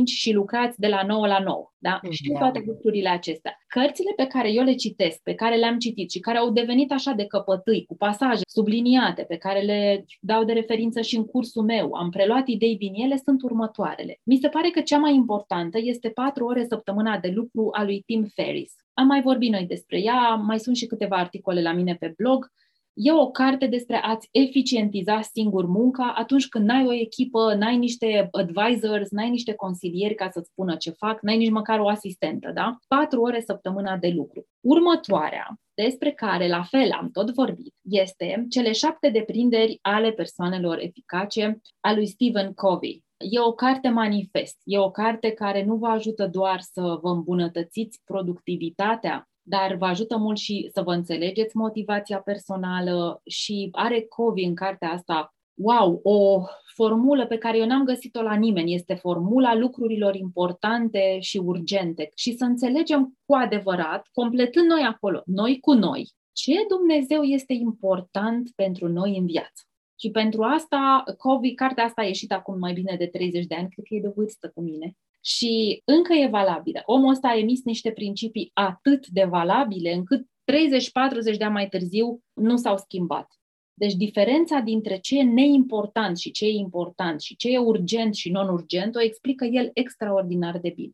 și 0.05 0.31
lucrați 0.31 0.79
de 0.79 0.87
la 0.87 1.03
9 1.07 1.27
la 1.27 1.39
9. 1.39 1.71
Da? 1.77 1.99
Mm, 2.03 2.11
Știu 2.11 2.33
da. 2.33 2.39
toate 2.39 2.63
lucrurile 2.65 3.09
acestea. 3.09 3.57
Cărțile 3.67 4.13
pe 4.15 4.25
care 4.25 4.51
eu 4.51 4.63
le 4.63 4.73
citesc, 4.73 5.19
pe 5.23 5.33
care 5.33 5.55
le-am 5.55 5.77
citit 5.77 6.11
și 6.11 6.19
care 6.19 6.37
au 6.37 6.51
devenit 6.51 6.91
așa 6.91 7.11
de 7.11 7.25
căpătâi, 7.25 7.85
cu 7.85 7.95
pasaje 7.95 8.41
subliniate, 8.47 9.23
pe 9.23 9.37
care 9.37 9.61
le 9.61 10.05
dau 10.21 10.43
de 10.43 10.53
referință 10.53 11.01
și 11.01 11.15
în 11.15 11.25
cursul 11.25 11.63
meu, 11.63 11.93
am 11.93 12.09
preluat 12.09 12.47
idei 12.47 12.77
din 12.77 12.93
ele, 12.93 13.17
sunt 13.23 13.41
următoarele. 13.41 14.19
Mi 14.23 14.37
se 14.37 14.47
pare 14.47 14.69
că 14.69 14.81
cea 14.81 14.97
mai 14.97 15.13
importantă 15.13 15.77
este 15.81 16.09
4 16.09 16.45
ore 16.45 16.65
săptămâna 16.65 17.17
de 17.17 17.31
lucru 17.35 17.69
a 17.71 17.83
lui 17.83 18.01
Tim 18.05 18.23
Ferris. 18.33 18.73
Am 18.93 19.07
mai 19.07 19.21
vorbit 19.21 19.51
noi 19.51 19.65
despre 19.65 20.01
ea, 20.01 20.33
mai 20.35 20.59
sunt 20.59 20.75
și 20.75 20.85
câteva 20.85 21.15
articole 21.15 21.61
la 21.61 21.73
mine 21.73 21.95
pe 21.95 22.13
blog. 22.17 22.51
E 23.01 23.11
o 23.11 23.31
carte 23.31 23.67
despre 23.67 23.95
a-ți 23.95 24.27
eficientiza 24.31 25.21
singur 25.21 25.65
munca 25.65 26.13
atunci 26.17 26.47
când 26.47 26.65
n-ai 26.65 26.85
o 26.85 26.93
echipă, 26.93 27.53
n-ai 27.53 27.77
niște 27.77 28.27
advisors, 28.31 29.09
n-ai 29.09 29.29
niște 29.29 29.53
consilieri 29.53 30.15
ca 30.15 30.29
să-ți 30.29 30.49
spună 30.49 30.75
ce 30.75 30.91
fac, 30.91 31.21
n-ai 31.21 31.37
nici 31.37 31.49
măcar 31.49 31.79
o 31.79 31.87
asistentă, 31.87 32.51
da? 32.53 32.77
Patru 32.87 33.21
ore 33.21 33.41
săptămâna 33.41 33.97
de 33.97 34.07
lucru. 34.07 34.45
Următoarea, 34.59 35.59
despre 35.73 36.11
care 36.11 36.47
la 36.47 36.63
fel 36.63 36.91
am 36.91 37.09
tot 37.11 37.33
vorbit, 37.33 37.73
este 37.81 38.45
cele 38.49 38.71
șapte 38.71 39.09
deprinderi 39.09 39.79
ale 39.81 40.11
persoanelor 40.11 40.77
eficace 40.79 41.61
a 41.79 41.93
lui 41.93 42.07
Stephen 42.07 42.53
Covey. 42.53 43.03
E 43.17 43.39
o 43.39 43.51
carte 43.51 43.89
manifest, 43.89 44.57
e 44.63 44.77
o 44.77 44.91
carte 44.91 45.31
care 45.31 45.63
nu 45.63 45.75
vă 45.75 45.87
ajută 45.87 46.27
doar 46.27 46.59
să 46.59 46.99
vă 47.01 47.09
îmbunătățiți 47.09 48.01
productivitatea 48.03 49.28
dar 49.49 49.75
vă 49.75 49.85
ajută 49.85 50.17
mult 50.17 50.37
și 50.37 50.69
să 50.73 50.81
vă 50.81 50.93
înțelegeți 50.93 51.57
motivația 51.57 52.19
personală 52.19 53.21
și 53.25 53.69
are 53.71 54.01
Covi 54.01 54.43
în 54.43 54.55
cartea 54.55 54.89
asta, 54.89 55.35
wow, 55.53 55.99
o 56.03 56.43
formulă 56.75 57.27
pe 57.27 57.37
care 57.37 57.57
eu 57.57 57.65
n-am 57.65 57.83
găsit-o 57.83 58.21
la 58.21 58.35
nimeni. 58.35 58.73
Este 58.73 58.93
formula 58.93 59.55
lucrurilor 59.55 60.15
importante 60.15 61.17
și 61.19 61.37
urgente 61.37 62.09
și 62.15 62.35
să 62.35 62.43
înțelegem 62.43 63.17
cu 63.25 63.35
adevărat, 63.35 64.07
completând 64.11 64.67
noi 64.67 64.81
acolo, 64.81 65.21
noi 65.25 65.59
cu 65.59 65.73
noi, 65.73 66.11
ce 66.31 66.53
Dumnezeu 66.67 67.21
este 67.21 67.53
important 67.53 68.49
pentru 68.55 68.87
noi 68.87 69.17
în 69.17 69.25
viață. 69.25 69.63
Și 69.99 70.11
pentru 70.11 70.41
asta, 70.41 71.03
Covey, 71.17 71.53
cartea 71.53 71.83
asta 71.83 72.01
a 72.01 72.05
ieșit 72.05 72.31
acum 72.31 72.57
mai 72.59 72.73
bine 72.73 72.95
de 72.97 73.05
30 73.05 73.45
de 73.45 73.55
ani, 73.55 73.69
cred 73.69 73.85
că 73.85 73.95
e 73.95 74.01
de 74.01 74.13
vârstă 74.15 74.51
cu 74.53 74.61
mine. 74.61 74.97
Și 75.23 75.81
încă 75.85 76.13
e 76.13 76.27
valabilă. 76.27 76.81
Omul 76.85 77.09
ăsta 77.09 77.27
a 77.27 77.37
emis 77.37 77.63
niște 77.63 77.91
principii 77.91 78.51
atât 78.53 79.07
de 79.07 79.23
valabile 79.23 79.93
încât 79.93 80.25
30-40 80.25 81.37
de 81.37 81.43
ani 81.43 81.53
mai 81.53 81.69
târziu 81.69 82.21
nu 82.33 82.57
s-au 82.57 82.77
schimbat. 82.77 83.27
Deci 83.73 83.93
diferența 83.93 84.59
dintre 84.59 84.97
ce 84.97 85.17
e 85.17 85.23
neimportant 85.23 86.17
și 86.17 86.31
ce 86.31 86.45
e 86.45 86.49
important 86.49 87.21
și 87.21 87.35
ce 87.35 87.49
e 87.49 87.57
urgent 87.57 88.15
și 88.15 88.31
non-urgent 88.31 88.95
o 88.95 89.01
explică 89.01 89.45
el 89.45 89.69
extraordinar 89.73 90.59
de 90.59 90.69
bine. 90.75 90.91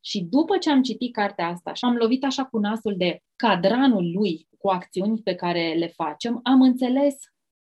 Și 0.00 0.20
după 0.20 0.58
ce 0.58 0.70
am 0.70 0.82
citit 0.82 1.12
cartea 1.12 1.46
asta 1.46 1.72
și 1.72 1.84
am 1.84 1.96
lovit 1.96 2.24
așa 2.24 2.44
cu 2.44 2.58
nasul 2.58 2.94
de 2.96 3.22
cadranul 3.36 4.12
lui 4.12 4.48
cu 4.58 4.68
acțiuni 4.68 5.22
pe 5.22 5.34
care 5.34 5.74
le 5.74 5.86
facem, 5.86 6.40
am 6.42 6.62
înțeles 6.62 7.16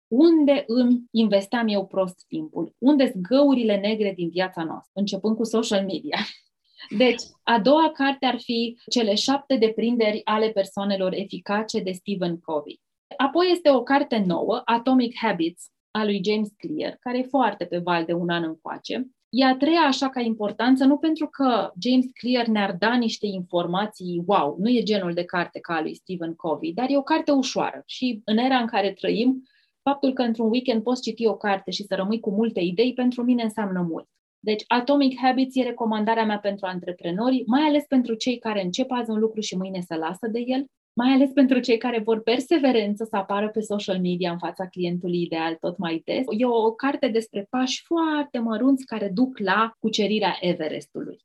unde 0.08 0.64
îmi 0.66 1.02
investeam 1.10 1.68
eu 1.68 1.86
prost 1.86 2.24
timpul, 2.28 2.74
unde 2.78 3.10
sunt 3.10 3.22
găurile 3.22 3.76
negre 3.76 4.12
din 4.16 4.28
viața 4.28 4.64
noastră, 4.64 4.90
începând 4.94 5.36
cu 5.36 5.44
social 5.44 5.84
media. 5.84 6.18
Deci, 6.98 7.22
a 7.42 7.60
doua 7.60 7.90
carte 7.90 8.26
ar 8.26 8.38
fi 8.38 8.78
Cele 8.90 9.14
șapte 9.14 9.56
deprinderi 9.56 10.20
ale 10.24 10.50
persoanelor 10.50 11.12
eficace 11.14 11.80
de 11.80 11.92
Stephen 11.92 12.38
Covey. 12.38 12.80
Apoi 13.16 13.48
este 13.50 13.70
o 13.70 13.82
carte 13.82 14.22
nouă, 14.26 14.62
Atomic 14.64 15.16
Habits, 15.16 15.70
a 15.90 16.04
lui 16.04 16.20
James 16.24 16.48
Clear, 16.56 16.96
care 17.00 17.18
e 17.18 17.22
foarte 17.22 17.64
pe 17.64 17.78
val 17.78 18.04
de 18.04 18.12
un 18.12 18.28
an 18.28 18.42
încoace. 18.42 19.10
E 19.28 19.44
a 19.44 19.56
treia 19.56 19.80
așa 19.80 20.08
ca 20.08 20.20
importanță, 20.20 20.84
nu 20.84 20.96
pentru 20.96 21.28
că 21.28 21.72
James 21.82 22.06
Clear 22.12 22.46
ne-ar 22.46 22.72
da 22.78 22.94
niște 22.94 23.26
informații, 23.26 24.22
wow, 24.26 24.56
nu 24.58 24.68
e 24.68 24.82
genul 24.82 25.12
de 25.12 25.24
carte 25.24 25.58
ca 25.58 25.74
a 25.74 25.80
lui 25.80 25.94
Stephen 25.94 26.34
Covey, 26.34 26.72
dar 26.72 26.86
e 26.90 26.96
o 26.96 27.02
carte 27.02 27.30
ușoară 27.30 27.82
și 27.86 28.20
în 28.24 28.36
era 28.36 28.56
în 28.56 28.66
care 28.66 28.92
trăim, 28.92 29.42
faptul 29.88 30.12
că 30.12 30.22
într-un 30.22 30.50
weekend 30.50 30.82
poți 30.82 31.02
citi 31.02 31.26
o 31.26 31.36
carte 31.36 31.70
și 31.70 31.82
să 31.82 31.94
rămâi 31.94 32.20
cu 32.20 32.30
multe 32.30 32.60
idei, 32.60 32.92
pentru 32.92 33.22
mine 33.22 33.42
înseamnă 33.42 33.80
mult. 33.80 34.08
Deci 34.40 34.64
Atomic 34.66 35.18
Habits 35.18 35.56
e 35.56 35.62
recomandarea 35.62 36.24
mea 36.24 36.38
pentru 36.38 36.66
antreprenori, 36.66 37.42
mai 37.46 37.62
ales 37.62 37.84
pentru 37.84 38.14
cei 38.14 38.38
care 38.38 38.62
încep 38.62 38.90
azi 38.90 39.10
un 39.10 39.18
lucru 39.18 39.40
și 39.40 39.56
mâine 39.56 39.80
se 39.80 39.96
lasă 39.96 40.26
de 40.32 40.40
el, 40.46 40.64
mai 40.92 41.12
ales 41.12 41.30
pentru 41.30 41.58
cei 41.58 41.78
care 41.78 41.98
vor 41.98 42.22
perseverență 42.22 43.04
să 43.04 43.16
apară 43.16 43.48
pe 43.48 43.60
social 43.60 44.00
media 44.00 44.30
în 44.30 44.38
fața 44.38 44.66
clientului 44.66 45.22
ideal 45.22 45.54
tot 45.54 45.78
mai 45.78 46.02
des. 46.04 46.24
E 46.38 46.46
o 46.46 46.72
carte 46.72 47.08
despre 47.08 47.46
pași 47.50 47.82
foarte 47.84 48.38
mărunți 48.38 48.84
care 48.84 49.08
duc 49.08 49.38
la 49.38 49.72
cucerirea 49.78 50.36
Everestului. 50.40 51.18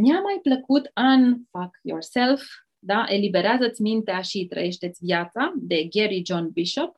Mi-a 0.00 0.20
mai 0.20 0.38
plăcut 0.42 0.92
Unfuck 0.96 1.78
Yourself, 1.82 2.42
da? 2.78 3.04
Eliberează-ți 3.08 3.82
mintea 3.82 4.20
și 4.20 4.46
trăiește-ți 4.46 5.04
viața, 5.04 5.52
de 5.56 5.88
Gary 5.90 6.22
John 6.26 6.50
Bishop. 6.52 6.97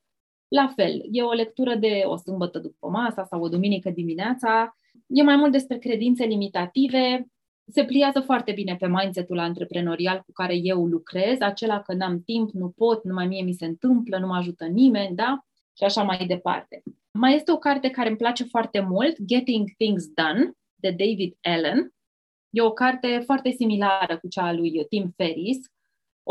La 0.50 0.73
fel, 0.76 1.02
e 1.11 1.23
o 1.23 1.33
lectură 1.33 1.75
de 1.75 2.02
o 2.04 2.16
sâmbătă 2.16 2.59
după 2.59 2.88
masa 2.88 3.25
sau 3.25 3.42
o 3.42 3.49
duminică 3.49 3.90
dimineața. 3.90 4.76
E 5.07 5.23
mai 5.23 5.37
mult 5.37 5.52
despre 5.52 5.78
credințe 5.78 6.25
limitative, 6.25 7.26
se 7.71 7.85
pliază 7.85 8.21
foarte 8.21 8.52
bine 8.52 8.76
pe 8.76 8.88
mindset-ul 8.88 9.38
antreprenorial 9.38 10.23
cu 10.26 10.33
care 10.33 10.54
eu 10.57 10.87
lucrez, 10.87 11.40
acela 11.40 11.80
că 11.80 11.95
n-am 11.95 12.23
timp, 12.23 12.50
nu 12.50 12.69
pot, 12.69 13.04
numai 13.04 13.26
mie 13.26 13.42
mi 13.42 13.52
se 13.52 13.64
întâmplă, 13.64 14.19
nu 14.19 14.26
mă 14.26 14.37
ajută 14.37 14.66
nimeni, 14.66 15.14
da? 15.14 15.45
Și 15.76 15.85
așa 15.85 16.02
mai 16.02 16.26
departe. 16.26 16.83
Mai 17.11 17.35
este 17.35 17.52
o 17.52 17.57
carte 17.57 17.90
care 17.90 18.09
îmi 18.09 18.16
place 18.16 18.45
foarte 18.45 18.80
mult, 18.80 19.16
Getting 19.25 19.69
Things 19.76 20.07
Done, 20.07 20.52
de 20.75 20.90
David 20.90 21.37
Allen. 21.40 21.95
E 22.50 22.62
o 22.62 22.73
carte 22.73 23.23
foarte 23.25 23.50
similară 23.50 24.19
cu 24.19 24.28
cea 24.28 24.47
a 24.47 24.52
lui 24.52 24.87
Tim 24.88 25.12
Ferris, 25.16 25.59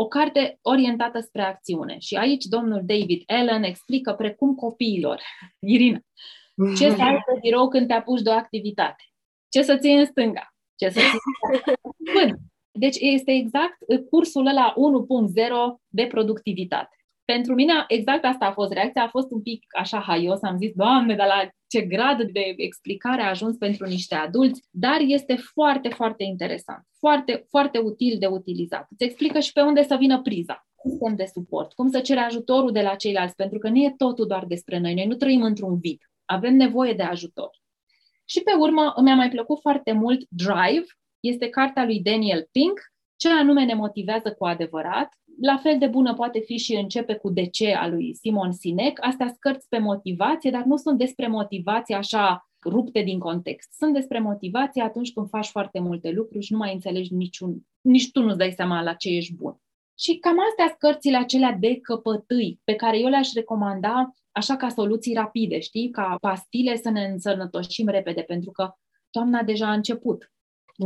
o 0.00 0.06
carte 0.06 0.58
orientată 0.62 1.20
spre 1.20 1.42
acțiune. 1.42 1.98
Și 1.98 2.14
aici 2.14 2.44
domnul 2.44 2.82
David 2.84 3.22
Allen 3.26 3.62
explică 3.62 4.12
precum 4.12 4.54
copiilor, 4.54 5.22
Irina, 5.74 6.00
ce 6.76 6.90
să 6.90 7.02
ai 7.02 7.22
pe 7.26 7.38
birou 7.40 7.68
când 7.68 7.86
te 7.86 7.92
apuci 7.92 8.22
de 8.22 8.30
o 8.30 8.32
activitate, 8.32 9.02
ce 9.48 9.62
să 9.62 9.76
ții 9.76 9.94
în 9.94 10.06
stânga, 10.06 10.54
ce 10.76 10.88
să 10.88 11.00
ții 11.00 12.34
Deci 12.72 12.96
este 13.00 13.32
exact 13.32 13.76
cursul 14.10 14.46
ăla 14.46 14.74
1.0 14.74 15.82
de 15.88 16.06
productivitate. 16.06 16.96
Pentru 17.24 17.54
mine 17.54 17.72
exact 17.88 18.24
asta 18.24 18.46
a 18.46 18.52
fost 18.52 18.72
reacția, 18.72 19.02
a 19.02 19.08
fost 19.08 19.30
un 19.30 19.42
pic 19.42 19.64
așa 19.78 20.00
haios, 20.00 20.42
am 20.42 20.56
zis, 20.56 20.72
Doamne, 20.74 21.14
dar 21.14 21.26
la 21.26 21.48
ce 21.70 21.80
grad 21.80 22.22
de 22.22 22.54
explicare 22.56 23.22
a 23.22 23.28
ajuns 23.28 23.56
pentru 23.56 23.86
niște 23.86 24.14
adulți, 24.14 24.62
dar 24.70 25.00
este 25.00 25.34
foarte, 25.34 25.88
foarte 25.88 26.24
interesant, 26.24 26.86
foarte, 26.98 27.46
foarte 27.48 27.78
util 27.78 28.16
de 28.18 28.26
utilizat. 28.26 28.86
Îți 28.90 29.04
explică 29.04 29.38
și 29.38 29.52
pe 29.52 29.60
unde 29.60 29.82
să 29.82 29.96
vină 29.96 30.20
priza, 30.22 30.66
sistem 30.88 31.14
de 31.16 31.24
suport, 31.34 31.72
cum 31.72 31.90
să 31.90 32.00
cere 32.00 32.20
ajutorul 32.20 32.72
de 32.72 32.80
la 32.80 32.94
ceilalți, 32.94 33.34
pentru 33.34 33.58
că 33.58 33.68
nu 33.68 33.76
e 33.76 33.94
totul 33.96 34.26
doar 34.26 34.44
despre 34.46 34.78
noi, 34.78 34.94
noi 34.94 35.06
nu 35.06 35.14
trăim 35.14 35.42
într-un 35.42 35.78
vid, 35.78 35.98
avem 36.24 36.54
nevoie 36.54 36.92
de 36.92 37.02
ajutor. 37.02 37.50
Și 38.24 38.40
pe 38.42 38.52
urmă 38.58 38.94
mi-a 39.02 39.14
mai 39.14 39.28
plăcut 39.30 39.60
foarte 39.60 39.92
mult 39.92 40.26
Drive, 40.28 40.86
este 41.20 41.48
cartea 41.48 41.84
lui 41.84 42.00
Daniel 42.00 42.48
Pink, 42.52 42.80
ce 43.16 43.28
anume 43.28 43.64
ne 43.64 43.74
motivează 43.74 44.32
cu 44.32 44.46
adevărat. 44.46 45.08
La 45.42 45.56
fel 45.56 45.78
de 45.78 45.86
bună 45.86 46.14
poate 46.14 46.40
fi 46.40 46.56
și 46.56 46.74
începe 46.74 47.14
cu 47.14 47.30
de 47.30 47.46
ce 47.46 47.72
a 47.72 47.88
lui 47.88 48.14
Simon 48.14 48.52
Sinek. 48.52 48.98
Astea 49.00 49.32
scărți 49.34 49.68
pe 49.68 49.78
motivație, 49.78 50.50
dar 50.50 50.62
nu 50.62 50.76
sunt 50.76 50.98
despre 50.98 51.28
motivație 51.28 51.94
așa 51.94 52.50
rupte 52.64 53.02
din 53.02 53.18
context. 53.18 53.72
Sunt 53.72 53.94
despre 53.94 54.18
motivație 54.18 54.82
atunci 54.82 55.12
când 55.12 55.28
faci 55.28 55.46
foarte 55.46 55.78
multe 55.78 56.10
lucruri 56.10 56.44
și 56.44 56.52
nu 56.52 56.58
mai 56.58 56.72
înțelegi 56.72 57.14
niciun, 57.14 57.66
nici 57.80 58.10
tu 58.10 58.22
nu-ți 58.22 58.38
dai 58.38 58.52
seama 58.56 58.82
la 58.82 58.94
ce 58.94 59.08
ești 59.08 59.34
bun. 59.34 59.56
Și 59.98 60.16
cam 60.16 60.36
astea 60.48 60.66
sunt 60.66 60.78
cărțile 60.78 61.16
acelea 61.16 61.56
de 61.60 61.78
căpătâi 61.80 62.60
pe 62.64 62.74
care 62.74 62.98
eu 62.98 63.08
le-aș 63.08 63.32
recomanda 63.32 64.14
așa 64.30 64.56
ca 64.56 64.68
soluții 64.68 65.14
rapide, 65.14 65.58
știi? 65.58 65.90
Ca 65.90 66.16
pastile 66.20 66.76
să 66.76 66.90
ne 66.90 67.04
însănătoșim 67.04 67.88
repede, 67.88 68.22
pentru 68.22 68.50
că 68.50 68.72
toamna 69.10 69.42
deja 69.42 69.68
a 69.68 69.72
început. 69.72 70.32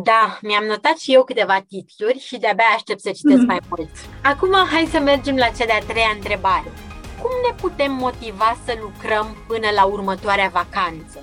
Da, 0.03 0.39
mi-am 0.43 0.65
notat 0.65 0.97
și 0.99 1.13
eu 1.13 1.25
câteva 1.25 1.65
titluri 1.69 2.19
și 2.19 2.39
de-abia 2.39 2.65
aștept 2.75 3.01
să 3.01 3.11
citesc 3.11 3.41
mm. 3.41 3.47
mai 3.47 3.59
mult. 3.69 3.91
Acum 4.23 4.53
hai 4.73 4.85
să 4.85 4.99
mergem 5.01 5.37
la 5.37 5.49
cea 5.57 5.65
de-a 5.65 5.79
treia 5.89 6.13
întrebare. 6.15 6.71
Cum 7.23 7.31
ne 7.47 7.55
putem 7.61 7.93
motiva 7.93 8.51
să 8.65 8.73
lucrăm 8.81 9.27
până 9.49 9.69
la 9.75 9.85
următoarea 9.85 10.51
vacanță? 10.53 11.19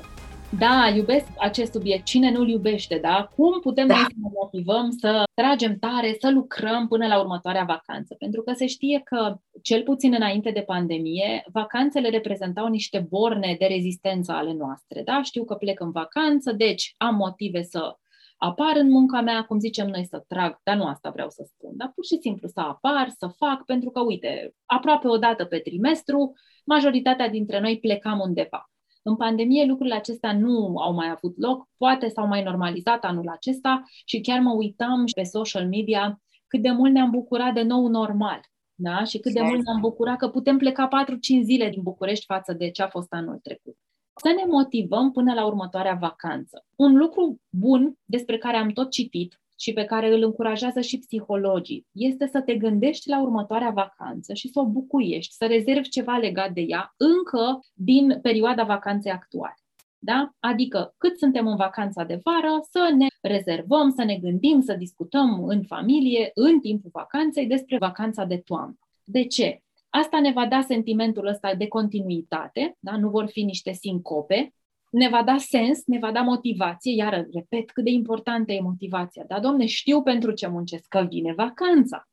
Da, 0.59 0.91
iubesc 0.95 1.25
acest 1.37 1.71
subiect. 1.71 2.05
Cine 2.05 2.31
nu-l 2.31 2.49
iubește, 2.49 2.97
da? 3.01 3.29
Cum 3.35 3.59
putem 3.59 3.87
da. 3.87 3.93
să 3.93 4.07
ne 4.21 4.29
motivăm 4.33 4.89
să 4.99 5.23
tragem 5.33 5.77
tare, 5.79 6.15
să 6.19 6.29
lucrăm 6.29 6.87
până 6.87 7.07
la 7.07 7.19
următoarea 7.19 7.63
vacanță? 7.63 8.15
Pentru 8.19 8.41
că 8.41 8.53
se 8.53 8.67
știe 8.67 9.01
că, 9.03 9.35
cel 9.61 9.83
puțin 9.83 10.13
înainte 10.13 10.51
de 10.51 10.61
pandemie, 10.61 11.43
vacanțele 11.53 12.09
reprezentau 12.09 12.67
niște 12.67 13.07
borne 13.09 13.55
de 13.59 13.65
rezistență 13.65 14.31
ale 14.31 14.53
noastre, 14.53 15.01
da? 15.05 15.21
Știu 15.23 15.43
că 15.45 15.55
plec 15.55 15.79
în 15.79 15.91
vacanță, 15.91 16.51
deci 16.51 16.93
am 16.97 17.15
motive 17.15 17.63
să 17.63 17.95
apar 18.43 18.75
în 18.75 18.89
munca 18.89 19.21
mea, 19.21 19.43
cum 19.43 19.60
zicem 19.60 19.88
noi, 19.88 20.05
să 20.05 20.24
trag, 20.27 20.60
dar 20.63 20.75
nu 20.75 20.86
asta 20.86 21.10
vreau 21.10 21.29
să 21.29 21.43
spun, 21.48 21.71
dar 21.77 21.91
pur 21.95 22.05
și 22.05 22.17
simplu 22.21 22.48
să 22.48 22.60
apar, 22.60 23.10
să 23.17 23.27
fac, 23.27 23.65
pentru 23.65 23.89
că, 23.89 24.01
uite, 24.01 24.55
aproape 24.65 25.07
o 25.07 25.17
dată 25.17 25.45
pe 25.45 25.57
trimestru, 25.57 26.33
majoritatea 26.65 27.29
dintre 27.29 27.60
noi 27.60 27.79
plecam 27.79 28.19
undeva. 28.19 28.69
În 29.03 29.15
pandemie 29.15 29.65
lucrurile 29.65 29.95
acestea 29.95 30.38
nu 30.38 30.77
au 30.77 30.93
mai 30.93 31.10
avut 31.10 31.38
loc, 31.38 31.67
poate 31.77 32.07
s-au 32.07 32.27
mai 32.27 32.43
normalizat 32.43 33.03
anul 33.03 33.27
acesta 33.27 33.83
și 34.05 34.21
chiar 34.21 34.39
mă 34.39 34.53
uitam 34.53 35.03
pe 35.15 35.24
social 35.24 35.67
media 35.67 36.21
cât 36.48 36.62
de 36.62 36.71
mult 36.71 36.91
ne-am 36.91 37.10
bucurat 37.10 37.53
de 37.53 37.62
nou 37.62 37.88
normal. 37.88 38.39
Da? 38.75 39.03
Și 39.03 39.19
cât 39.19 39.33
de 39.33 39.41
mult 39.41 39.65
ne-am 39.65 39.79
bucurat 39.79 40.17
că 40.17 40.29
putem 40.29 40.57
pleca 40.57 40.88
4-5 40.88 41.43
zile 41.43 41.69
din 41.69 41.81
București 41.81 42.25
față 42.25 42.53
de 42.53 42.71
ce 42.71 42.81
a 42.81 42.88
fost 42.88 43.13
anul 43.13 43.39
trecut. 43.43 43.77
Să 44.23 44.33
ne 44.35 44.45
motivăm 44.47 45.11
până 45.11 45.33
la 45.33 45.45
următoarea 45.45 45.93
vacanță. 45.93 46.65
Un 46.75 46.97
lucru 46.97 47.41
bun 47.49 47.97
despre 48.05 48.37
care 48.37 48.57
am 48.57 48.69
tot 48.69 48.89
citit 48.89 49.41
și 49.59 49.73
pe 49.73 49.83
care 49.83 50.13
îl 50.13 50.23
încurajează 50.23 50.81
și 50.81 50.99
psihologii, 50.99 51.87
este 51.91 52.27
să 52.27 52.41
te 52.41 52.55
gândești 52.55 53.09
la 53.09 53.21
următoarea 53.21 53.69
vacanță 53.69 54.33
și 54.33 54.47
să 54.47 54.59
o 54.59 54.65
bucuiești, 54.65 55.33
să 55.33 55.45
rezervi 55.45 55.89
ceva 55.89 56.17
legat 56.17 56.51
de 56.51 56.61
ea 56.61 56.93
încă 56.97 57.59
din 57.73 58.19
perioada 58.21 58.63
vacanței 58.63 59.11
actuale. 59.11 59.55
Da? 59.99 60.29
Adică 60.39 60.93
cât 60.97 61.17
suntem 61.17 61.47
în 61.47 61.55
vacanța 61.55 62.03
de 62.03 62.21
vară, 62.23 62.59
să 62.69 62.93
ne 62.95 63.07
rezervăm, 63.21 63.89
să 63.89 64.03
ne 64.03 64.17
gândim, 64.17 64.61
să 64.61 64.73
discutăm 64.73 65.43
în 65.43 65.63
familie, 65.63 66.31
în 66.33 66.59
timpul 66.59 66.89
vacanței, 66.93 67.47
despre 67.47 67.77
vacanța 67.77 68.23
de 68.25 68.37
toamnă. 68.37 68.77
De 69.03 69.23
ce? 69.25 69.61
Asta 69.93 70.19
ne 70.19 70.31
va 70.31 70.48
da 70.48 70.62
sentimentul 70.62 71.27
ăsta 71.27 71.55
de 71.55 71.67
continuitate, 71.67 72.77
da? 72.79 72.98
nu 72.98 73.10
vor 73.10 73.29
fi 73.29 73.43
niște 73.43 73.71
sincope, 73.71 74.53
ne 74.89 75.10
va 75.10 75.24
da 75.24 75.38
sens, 75.38 75.81
ne 75.86 76.00
va 76.00 76.12
da 76.12 76.21
motivație, 76.21 76.95
iar 76.95 77.27
repet 77.33 77.71
cât 77.71 77.83
de 77.83 77.89
importantă 77.89 78.51
e 78.51 78.62
motivația. 78.62 79.24
Da, 79.27 79.39
domne, 79.39 79.65
știu 79.65 80.03
pentru 80.03 80.31
ce 80.31 80.48
muncesc, 80.48 80.88
că 80.88 81.05
vine 81.10 81.33
vacanța. 81.33 82.10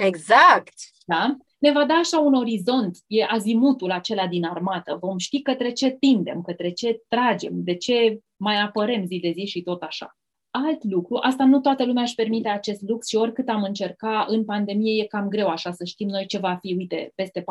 Exact. 0.00 0.74
Da? 1.06 1.36
Ne 1.58 1.72
va 1.72 1.84
da 1.84 1.94
așa 1.94 2.18
un 2.18 2.34
orizont, 2.34 2.98
e 3.06 3.24
azimutul 3.24 3.90
acela 3.90 4.26
din 4.26 4.44
armată. 4.44 4.98
Vom 5.00 5.18
ști 5.18 5.42
către 5.42 5.72
ce 5.72 5.90
tindem, 5.90 6.42
către 6.42 6.70
ce 6.70 7.02
tragem, 7.08 7.52
de 7.54 7.76
ce 7.76 8.20
mai 8.36 8.60
apărem 8.60 9.04
zi 9.04 9.18
de 9.18 9.30
zi 9.30 9.46
și 9.46 9.62
tot 9.62 9.82
așa 9.82 10.16
alt 10.54 10.84
lucru, 10.84 11.16
asta 11.20 11.44
nu 11.44 11.60
toată 11.60 11.84
lumea 11.84 12.02
își 12.02 12.14
permite 12.14 12.48
acest 12.48 12.82
lux 12.82 13.08
și 13.08 13.16
oricât 13.16 13.48
am 13.48 13.62
încerca 13.62 14.26
în 14.28 14.44
pandemie 14.44 15.02
e 15.02 15.06
cam 15.06 15.28
greu 15.28 15.46
așa 15.46 15.72
să 15.72 15.84
știm 15.84 16.08
noi 16.08 16.26
ce 16.26 16.38
va 16.38 16.58
fi, 16.60 16.74
uite, 16.74 17.12
peste 17.14 17.40
4-5 17.40 17.44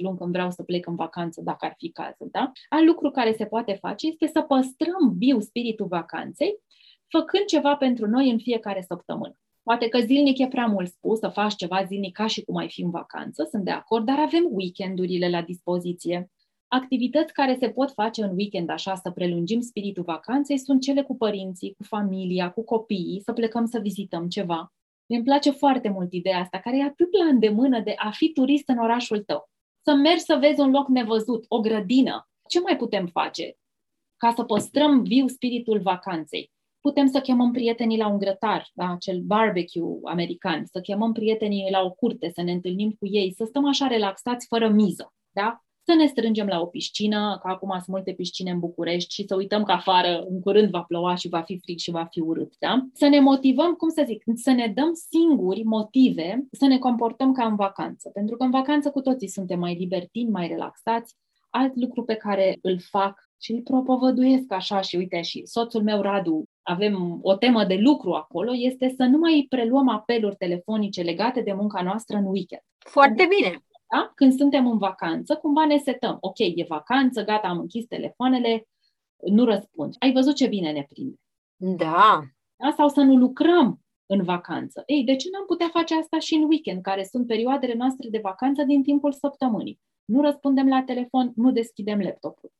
luni 0.00 0.18
când 0.18 0.32
vreau 0.32 0.50
să 0.50 0.62
plec 0.62 0.86
în 0.86 0.94
vacanță, 0.94 1.40
dacă 1.44 1.64
ar 1.64 1.74
fi 1.78 1.90
cazul, 1.90 2.28
da? 2.30 2.52
Alt 2.68 2.86
lucru 2.86 3.10
care 3.10 3.34
se 3.36 3.44
poate 3.44 3.72
face 3.72 4.06
este 4.06 4.26
să 4.26 4.40
păstrăm 4.40 5.14
viu 5.16 5.40
spiritul 5.40 5.86
vacanței 5.86 6.62
făcând 7.08 7.44
ceva 7.44 7.76
pentru 7.76 8.06
noi 8.06 8.30
în 8.30 8.38
fiecare 8.38 8.84
săptămână. 8.88 9.36
Poate 9.62 9.88
că 9.88 9.98
zilnic 9.98 10.38
e 10.38 10.46
prea 10.46 10.66
mult 10.66 10.88
spus 10.88 11.18
să 11.18 11.28
faci 11.28 11.54
ceva 11.54 11.84
zilnic 11.84 12.14
ca 12.16 12.26
și 12.26 12.42
cum 12.42 12.56
ai 12.56 12.68
fi 12.68 12.82
în 12.82 12.90
vacanță, 12.90 13.48
sunt 13.50 13.64
de 13.64 13.70
acord, 13.70 14.04
dar 14.04 14.18
avem 14.18 14.46
weekendurile 14.50 15.28
la 15.28 15.42
dispoziție. 15.42 16.30
Activități 16.74 17.32
care 17.32 17.56
se 17.60 17.70
pot 17.70 17.90
face 17.90 18.22
în 18.22 18.34
weekend 18.36 18.70
așa 18.70 18.94
să 18.94 19.10
prelungim 19.10 19.60
spiritul 19.60 20.02
vacanței 20.02 20.58
sunt 20.58 20.80
cele 20.80 21.02
cu 21.02 21.16
părinții, 21.16 21.74
cu 21.74 21.82
familia, 21.82 22.50
cu 22.50 22.64
copiii, 22.64 23.20
să 23.24 23.32
plecăm 23.32 23.66
să 23.66 23.78
vizităm 23.78 24.28
ceva. 24.28 24.72
Mi 25.06 25.16
îmi 25.16 25.24
place 25.24 25.50
foarte 25.50 25.88
mult 25.88 26.12
ideea 26.12 26.38
asta, 26.38 26.58
care 26.58 26.78
e 26.78 26.82
atât 26.82 27.16
la 27.16 27.24
îndemână 27.24 27.80
de 27.80 27.94
a 27.96 28.10
fi 28.10 28.32
turist 28.32 28.68
în 28.68 28.78
orașul 28.78 29.22
tău. 29.22 29.50
Să 29.82 29.94
mergi 29.94 30.22
să 30.22 30.36
vezi 30.40 30.60
un 30.60 30.70
loc 30.70 30.88
nevăzut, 30.88 31.44
o 31.48 31.60
grădină. 31.60 32.28
Ce 32.48 32.60
mai 32.60 32.76
putem 32.76 33.06
face 33.06 33.56
ca 34.16 34.32
să 34.36 34.42
păstrăm 34.42 35.02
viu 35.02 35.26
spiritul 35.26 35.80
vacanței? 35.80 36.52
Putem 36.80 37.06
să 37.06 37.20
chemăm 37.20 37.52
prietenii 37.52 37.98
la 37.98 38.08
un 38.08 38.18
grătar, 38.18 38.70
la 38.72 38.92
acel 38.92 39.20
barbecue 39.20 40.00
american, 40.04 40.64
să 40.64 40.80
chemăm 40.80 41.12
prietenii 41.12 41.70
la 41.70 41.80
o 41.82 41.90
curte, 41.90 42.30
să 42.34 42.42
ne 42.42 42.52
întâlnim 42.52 42.90
cu 42.90 43.06
ei, 43.06 43.32
să 43.32 43.44
stăm 43.44 43.68
așa 43.68 43.86
relaxați, 43.86 44.46
fără 44.46 44.68
miză. 44.68 45.12
Da? 45.30 45.63
Să 45.84 45.94
ne 45.94 46.06
strângem 46.06 46.46
la 46.46 46.60
o 46.60 46.66
piscină, 46.66 47.38
că 47.42 47.48
acum 47.48 47.70
sunt 47.70 47.86
multe 47.86 48.12
piscine 48.12 48.50
în 48.50 48.58
București 48.58 49.14
și 49.14 49.24
să 49.26 49.34
uităm 49.34 49.62
că 49.62 49.72
afară 49.72 50.24
în 50.28 50.40
curând 50.40 50.70
va 50.70 50.82
ploua 50.82 51.14
și 51.14 51.28
va 51.28 51.40
fi 51.40 51.58
frig 51.58 51.78
și 51.78 51.90
va 51.90 52.04
fi 52.10 52.20
urât, 52.20 52.52
da? 52.58 52.86
Să 52.92 53.06
ne 53.06 53.20
motivăm, 53.20 53.72
cum 53.72 53.88
să 53.88 54.02
zic, 54.06 54.22
să 54.34 54.50
ne 54.50 54.72
dăm 54.74 54.92
singuri 55.10 55.62
motive 55.62 56.46
să 56.50 56.66
ne 56.66 56.78
comportăm 56.78 57.32
ca 57.32 57.44
în 57.44 57.56
vacanță. 57.56 58.10
Pentru 58.10 58.36
că 58.36 58.44
în 58.44 58.50
vacanță 58.50 58.90
cu 58.90 59.00
toții 59.00 59.28
suntem 59.28 59.58
mai 59.58 59.74
libertini, 59.74 60.30
mai 60.30 60.48
relaxați. 60.48 61.14
Alt 61.50 61.72
lucru 61.74 62.04
pe 62.04 62.14
care 62.14 62.58
îl 62.62 62.78
fac 62.80 63.18
și 63.40 63.52
îl 63.52 63.60
propovăduiesc 63.62 64.52
așa 64.52 64.80
și 64.80 64.96
uite 64.96 65.22
și 65.22 65.46
soțul 65.46 65.82
meu 65.82 66.00
Radu, 66.00 66.44
avem 66.62 67.18
o 67.22 67.34
temă 67.34 67.64
de 67.64 67.74
lucru 67.74 68.12
acolo, 68.12 68.50
este 68.54 68.94
să 68.96 69.04
nu 69.04 69.18
mai 69.18 69.46
preluăm 69.48 69.88
apeluri 69.88 70.36
telefonice 70.36 71.02
legate 71.02 71.40
de 71.40 71.52
munca 71.52 71.82
noastră 71.82 72.16
în 72.16 72.24
weekend. 72.24 72.62
Foarte 72.78 73.28
bine! 73.36 73.64
Da? 73.94 74.12
Când 74.14 74.32
suntem 74.32 74.66
în 74.66 74.78
vacanță, 74.78 75.36
cumva 75.36 75.66
ne 75.66 75.76
setăm. 75.76 76.16
Ok, 76.20 76.38
e 76.38 76.64
vacanță, 76.68 77.24
gata, 77.24 77.48
am 77.48 77.58
închis 77.58 77.86
telefoanele, 77.86 78.68
nu 79.26 79.44
răspund. 79.44 79.94
Ai 79.98 80.12
văzut 80.12 80.34
ce 80.34 80.46
bine 80.46 80.72
ne 80.72 80.86
prinde. 80.88 81.16
Da. 81.56 82.20
da? 82.56 82.72
Sau 82.76 82.88
să 82.88 83.00
nu 83.00 83.16
lucrăm 83.16 83.80
în 84.06 84.22
vacanță. 84.22 84.82
Ei, 84.86 85.04
de 85.04 85.16
ce 85.16 85.28
n-am 85.32 85.44
putea 85.46 85.68
face 85.68 85.94
asta 85.94 86.18
și 86.18 86.34
în 86.34 86.42
weekend, 86.42 86.82
care 86.82 87.04
sunt 87.04 87.26
perioadele 87.26 87.74
noastre 87.74 88.08
de 88.08 88.18
vacanță 88.22 88.62
din 88.62 88.82
timpul 88.82 89.12
săptămânii? 89.12 89.80
Nu 90.04 90.22
răspundem 90.22 90.68
la 90.68 90.82
telefon, 90.82 91.32
nu 91.34 91.52
deschidem 91.52 92.00
laptopul. 92.00 92.52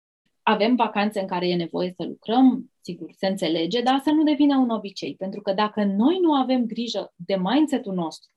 Avem 0.43 0.75
vacanțe 0.75 1.21
în 1.21 1.27
care 1.27 1.49
e 1.49 1.57
nevoie 1.57 1.93
să 1.97 2.05
lucrăm, 2.05 2.73
sigur, 2.81 3.13
se 3.17 3.27
înțelege, 3.27 3.83
dar 3.83 4.01
să 4.05 4.11
nu 4.11 4.23
devină 4.23 4.57
un 4.57 4.71
obicei. 4.71 5.15
Pentru 5.15 5.41
că 5.41 5.53
dacă 5.53 5.85
noi 5.85 6.19
nu 6.21 6.35
avem 6.35 6.67
grijă 6.67 7.13
de 7.17 7.37
mindset-ul 7.37 7.95
nostru, 7.95 8.33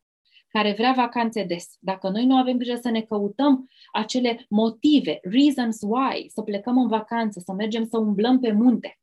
care 0.48 0.74
vrea 0.78 0.94
vacanțe 0.96 1.44
des. 1.44 1.78
Dacă 1.80 2.10
noi 2.10 2.26
nu 2.26 2.36
avem 2.36 2.58
grijă 2.58 2.76
să 2.76 2.90
ne 2.90 3.02
căutăm 3.02 3.70
acele 3.92 4.46
motive, 4.50 5.20
reasons 5.22 5.78
why, 5.82 6.26
să 6.28 6.42
plecăm 6.42 6.78
în 6.78 6.88
vacanță, 6.88 7.40
să 7.40 7.54
mergem 7.54 7.86
să 7.86 7.98
umblăm 7.98 8.40
pe 8.40 8.52
munte, 8.52 9.00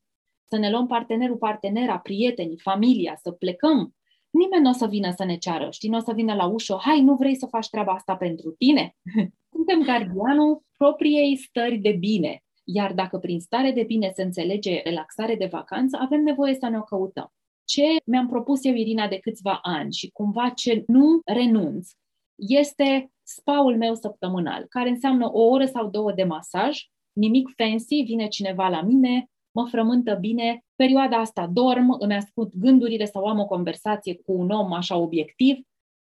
să 0.49 0.59
ne 0.59 0.71
luăm 0.71 0.87
partenerul, 0.87 1.37
partenera, 1.37 1.99
prietenii, 1.99 2.59
familia, 2.59 3.19
să 3.23 3.31
plecăm, 3.31 3.95
nimeni 4.31 4.63
nu 4.63 4.71
o 4.71 4.73
să 4.73 4.87
vină 4.87 5.13
să 5.17 5.25
ne 5.25 5.37
ceară, 5.37 5.69
știi, 5.71 5.89
nu 5.89 5.97
o 5.97 6.01
să 6.01 6.13
vină 6.13 6.35
la 6.35 6.47
ușă, 6.47 6.79
hai, 6.81 7.01
nu 7.01 7.15
vrei 7.15 7.37
să 7.37 7.47
faci 7.47 7.69
treaba 7.69 7.93
asta 7.93 8.17
pentru 8.17 8.51
tine? 8.51 8.97
Suntem 9.55 9.83
gardianul 9.83 10.63
propriei 10.77 11.37
stări 11.37 11.77
de 11.77 11.93
bine. 11.93 12.39
Iar 12.65 12.93
dacă 12.93 13.19
prin 13.19 13.41
stare 13.41 13.71
de 13.71 13.83
bine 13.83 14.11
se 14.15 14.23
înțelege 14.23 14.81
relaxare 14.83 15.35
de 15.35 15.49
vacanță, 15.51 15.99
avem 16.01 16.21
nevoie 16.21 16.55
să 16.55 16.69
ne 16.69 16.79
o 16.79 16.83
căutăm 16.83 17.33
ce 17.65 17.83
mi-am 18.05 18.29
propus 18.29 18.65
eu, 18.65 18.75
Irina, 18.75 19.09
de 19.09 19.19
câțiva 19.19 19.59
ani 19.63 19.93
și 19.93 20.11
cumva 20.11 20.49
ce 20.49 20.85
nu 20.87 21.21
renunț, 21.25 21.91
este 22.35 23.13
spaul 23.23 23.77
meu 23.77 23.95
săptămânal, 23.95 24.67
care 24.69 24.89
înseamnă 24.89 25.33
o 25.33 25.43
oră 25.43 25.67
sau 25.67 25.89
două 25.89 26.13
de 26.13 26.25
masaj, 26.25 26.81
nimic 27.13 27.49
fancy, 27.57 28.03
vine 28.03 28.29
cineva 28.29 28.69
la 28.69 28.83
mine, 28.83 29.31
mă 29.51 29.67
frământă 29.67 30.15
bine, 30.15 30.65
perioada 30.77 31.17
asta 31.17 31.47
dorm, 31.47 31.97
îmi 31.99 32.15
ascult 32.15 32.57
gândurile 32.57 33.05
sau 33.05 33.25
am 33.25 33.39
o 33.39 33.47
conversație 33.47 34.15
cu 34.15 34.33
un 34.33 34.51
om 34.51 34.73
așa 34.73 34.97
obiectiv, 34.97 35.57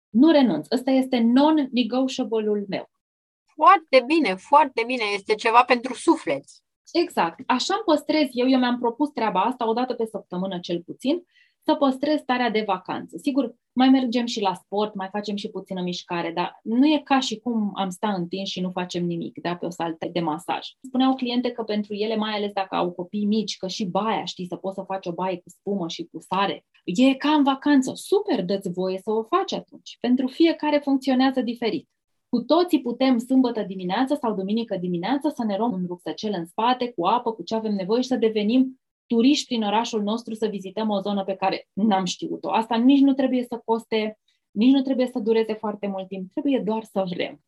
nu 0.09 0.31
renunț. 0.31 0.67
Ăsta 0.71 0.91
este 0.91 1.19
non-negotiable-ul 1.19 2.65
meu. 2.69 2.91
Foarte 3.45 4.05
bine, 4.07 4.35
foarte 4.35 4.83
bine. 4.87 5.03
Este 5.15 5.35
ceva 5.35 5.63
pentru 5.65 5.95
suflet. 5.95 6.45
Exact. 6.93 7.43
Așa 7.47 7.75
îmi 7.75 7.83
păstrez 7.85 8.29
eu. 8.33 8.49
Eu 8.49 8.59
mi-am 8.59 8.79
propus 8.79 9.09
treaba 9.11 9.41
asta 9.41 9.69
o 9.69 9.73
dată 9.73 9.95
pe 9.95 10.07
săptămână 10.07 10.59
cel 10.59 10.83
puțin 10.83 11.23
să 11.67 11.75
păstrez 11.75 12.19
starea 12.21 12.51
de 12.51 12.63
vacanță. 12.67 13.17
Sigur, 13.23 13.55
mai 13.73 13.89
mergem 13.89 14.27
și 14.27 14.41
la 14.41 14.55
sport, 14.55 14.95
mai 14.95 15.09
facem 15.11 15.37
și 15.37 15.49
puțină 15.49 15.83
mișcare, 15.83 16.33
dar 16.35 16.61
nu 16.63 16.87
e 16.87 17.01
ca 17.05 17.21
și 17.21 17.39
cum 17.39 17.71
am 17.75 17.91
sta 17.91 18.13
întins 18.13 18.49
și 18.49 18.61
nu 18.61 18.71
facem 18.71 19.05
nimic, 19.05 19.39
da, 19.41 19.57
pe 19.57 19.67
o 19.67 19.71
saltă 19.71 20.09
de 20.13 20.21
masaj. 20.21 20.67
Spuneau 20.81 21.15
cliente 21.15 21.51
că 21.51 21.63
pentru 21.63 21.95
ele, 21.95 22.17
mai 22.17 22.35
ales 22.37 22.53
dacă 22.53 22.75
au 22.75 22.91
copii 22.91 23.25
mici, 23.25 23.57
că 23.57 23.69
și 23.69 23.85
baia, 23.85 24.25
știi, 24.25 24.47
să 24.47 24.57
poți 24.57 24.75
să 24.75 24.83
faci 24.83 25.07
o 25.07 25.13
baie 25.13 25.37
cu 25.37 25.49
spumă 25.49 25.89
și 25.89 26.09
cu 26.13 26.21
sare, 26.21 26.65
e 26.85 27.15
ca 27.15 27.29
în 27.29 27.43
vacanță. 27.43 27.93
Super, 27.95 28.45
dă-ți 28.45 28.73
voie 28.73 28.99
să 28.99 29.11
o 29.11 29.23
faci 29.23 29.53
atunci. 29.53 29.97
Pentru 30.01 30.27
fiecare 30.27 30.79
funcționează 30.79 31.41
diferit. 31.41 31.89
Cu 32.29 32.41
toții 32.41 32.81
putem 32.81 33.19
sâmbătă 33.19 33.63
dimineață 33.63 34.19
sau 34.21 34.35
duminică 34.35 34.77
dimineață 34.77 35.33
să 35.35 35.45
ne 35.45 35.57
luăm 35.57 35.73
un 35.73 35.85
rucsăcel 35.87 36.35
în 36.37 36.47
spate 36.47 36.93
cu 36.93 37.07
apă, 37.07 37.33
cu 37.33 37.43
ce 37.43 37.55
avem 37.55 37.75
nevoie 37.75 38.01
și 38.01 38.09
să 38.09 38.17
devenim 38.17 38.81
turiști 39.07 39.47
prin 39.47 39.63
orașul 39.63 40.03
nostru 40.03 40.35
să 40.35 40.47
vizităm 40.47 40.91
o 40.91 41.01
zonă 41.01 41.25
pe 41.25 41.35
care 41.35 41.69
n-am 41.73 42.05
știut-o. 42.05 42.51
Asta 42.51 42.77
nici 42.77 43.01
nu 43.01 43.13
trebuie 43.13 43.45
să 43.49 43.63
coste, 43.65 44.19
nici 44.51 44.73
nu 44.73 44.83
trebuie 44.83 45.07
să 45.13 45.19
dureze 45.19 45.53
foarte 45.53 45.87
mult 45.87 46.09
timp, 46.09 46.33
trebuie 46.33 46.63
doar 46.65 46.83
să 46.83 47.05
vrem. 47.15 47.41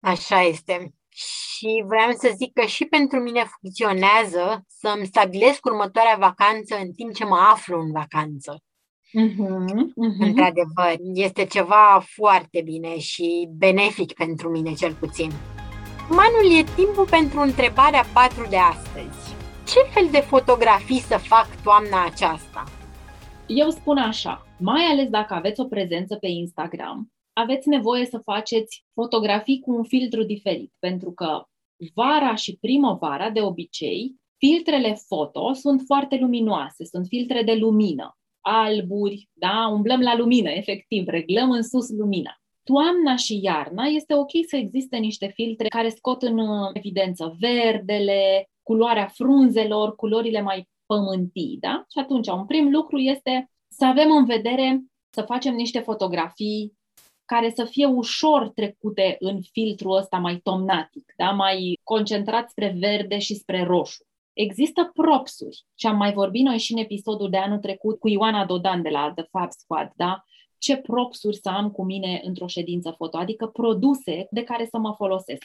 Așa 0.00 0.42
este. 0.42 0.94
Și 1.08 1.84
vreau 1.86 2.12
să 2.12 2.32
zic 2.36 2.52
că 2.52 2.66
și 2.66 2.84
pentru 2.84 3.20
mine 3.20 3.44
funcționează 3.60 4.64
să-mi 4.66 5.06
stabilesc 5.06 5.64
următoarea 5.64 6.16
vacanță 6.18 6.76
în 6.82 6.92
timp 6.92 7.14
ce 7.14 7.24
mă 7.24 7.36
aflu 7.52 7.80
în 7.80 7.92
vacanță. 7.92 8.62
Uh-huh, 9.20 9.36
uh-huh. 9.36 10.18
Într-adevăr, 10.18 10.94
este 11.14 11.44
ceva 11.44 12.04
foarte 12.06 12.60
bine 12.64 12.98
și 12.98 13.48
benefic 13.56 14.12
pentru 14.12 14.50
mine 14.50 14.72
cel 14.72 14.92
puțin. 14.92 15.30
Manul 16.08 16.58
e 16.58 16.64
timpul 16.74 17.06
pentru 17.10 17.40
întrebarea 17.40 18.04
4 18.12 18.46
de 18.48 18.56
astăzi 18.56 19.33
ce 19.66 19.80
fel 19.92 20.08
de 20.10 20.20
fotografii 20.20 21.00
să 21.00 21.16
fac 21.16 21.62
toamna 21.62 22.04
aceasta? 22.04 22.64
Eu 23.46 23.70
spun 23.70 23.98
așa, 23.98 24.46
mai 24.58 24.82
ales 24.82 25.08
dacă 25.08 25.34
aveți 25.34 25.60
o 25.60 25.64
prezență 25.64 26.16
pe 26.16 26.26
Instagram, 26.26 27.12
aveți 27.32 27.68
nevoie 27.68 28.04
să 28.06 28.18
faceți 28.18 28.84
fotografii 28.94 29.60
cu 29.60 29.72
un 29.72 29.84
filtru 29.84 30.22
diferit, 30.22 30.72
pentru 30.78 31.12
că 31.12 31.42
vara 31.94 32.34
și 32.34 32.58
primăvara, 32.60 33.30
de 33.30 33.40
obicei, 33.40 34.14
filtrele 34.36 34.94
foto 35.06 35.52
sunt 35.52 35.82
foarte 35.86 36.16
luminoase, 36.16 36.84
sunt 36.84 37.06
filtre 37.06 37.42
de 37.42 37.54
lumină, 37.54 38.18
alburi, 38.40 39.28
da, 39.32 39.68
umblăm 39.72 40.00
la 40.00 40.16
lumină, 40.16 40.50
efectiv, 40.50 41.06
reglăm 41.06 41.50
în 41.50 41.62
sus 41.62 41.88
lumina. 41.88 42.38
Toamna 42.62 43.16
și 43.16 43.40
iarna 43.42 43.84
este 43.84 44.14
ok 44.14 44.30
să 44.48 44.56
existe 44.56 44.96
niște 44.96 45.26
filtre 45.34 45.68
care 45.68 45.88
scot 45.88 46.22
în 46.22 46.38
evidență 46.72 47.36
verdele, 47.38 48.48
culoarea 48.64 49.06
frunzelor, 49.06 49.94
culorile 49.94 50.40
mai 50.40 50.68
pământii, 50.86 51.56
da? 51.60 51.84
Și 51.92 51.98
atunci, 51.98 52.28
un 52.28 52.46
prim 52.46 52.70
lucru 52.70 52.98
este 52.98 53.50
să 53.68 53.84
avem 53.84 54.10
în 54.10 54.24
vedere 54.24 54.84
să 55.10 55.22
facem 55.22 55.54
niște 55.54 55.78
fotografii 55.78 56.72
care 57.24 57.52
să 57.54 57.64
fie 57.64 57.86
ușor 57.86 58.48
trecute 58.48 59.16
în 59.18 59.40
filtrul 59.52 59.96
ăsta 59.96 60.16
mai 60.16 60.36
tomnatic, 60.36 61.12
da? 61.16 61.30
mai 61.30 61.80
concentrat 61.82 62.50
spre 62.50 62.76
verde 62.78 63.18
și 63.18 63.34
spre 63.34 63.62
roșu. 63.62 64.04
Există 64.32 64.90
propsuri 64.94 65.64
și 65.74 65.86
am 65.86 65.96
mai 65.96 66.12
vorbit 66.12 66.44
noi 66.44 66.58
și 66.58 66.72
în 66.72 66.78
episodul 66.78 67.30
de 67.30 67.36
anul 67.36 67.58
trecut 67.58 67.98
cu 67.98 68.08
Ioana 68.08 68.44
Dodan 68.44 68.82
de 68.82 68.88
la 68.88 69.12
The 69.14 69.24
Fab 69.30 69.50
Squad, 69.52 69.92
da? 69.96 70.24
ce 70.64 70.76
propsuri 70.76 71.36
să 71.36 71.48
am 71.48 71.70
cu 71.70 71.84
mine 71.84 72.20
într-o 72.24 72.46
ședință 72.46 72.94
foto, 72.96 73.16
adică 73.16 73.46
produse 73.46 74.26
de 74.30 74.42
care 74.42 74.66
să 74.70 74.78
mă 74.78 74.92
folosesc. 74.96 75.44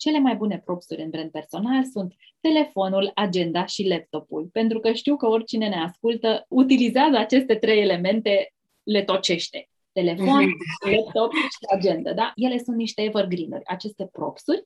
Cele 0.00 0.18
mai 0.18 0.36
bune 0.36 0.62
propsuri 0.64 1.02
în 1.02 1.10
brand 1.10 1.30
personal 1.30 1.84
sunt 1.84 2.14
telefonul, 2.40 3.10
agenda 3.14 3.64
și 3.66 3.88
laptopul, 3.88 4.48
pentru 4.52 4.80
că 4.80 4.92
știu 4.92 5.16
că 5.16 5.26
oricine 5.26 5.68
ne 5.68 5.82
ascultă 5.82 6.44
utilizează 6.48 7.16
aceste 7.16 7.54
trei 7.54 7.80
elemente, 7.80 8.52
le 8.82 9.02
tocește. 9.02 9.68
Telefon, 9.92 10.46
laptop 10.90 11.32
și 11.32 11.76
agenda, 11.76 12.12
da? 12.12 12.32
Ele 12.34 12.58
sunt 12.58 12.76
niște 12.76 13.02
evergreen-uri. 13.02 13.64
Aceste 13.64 14.08
propsuri 14.12 14.64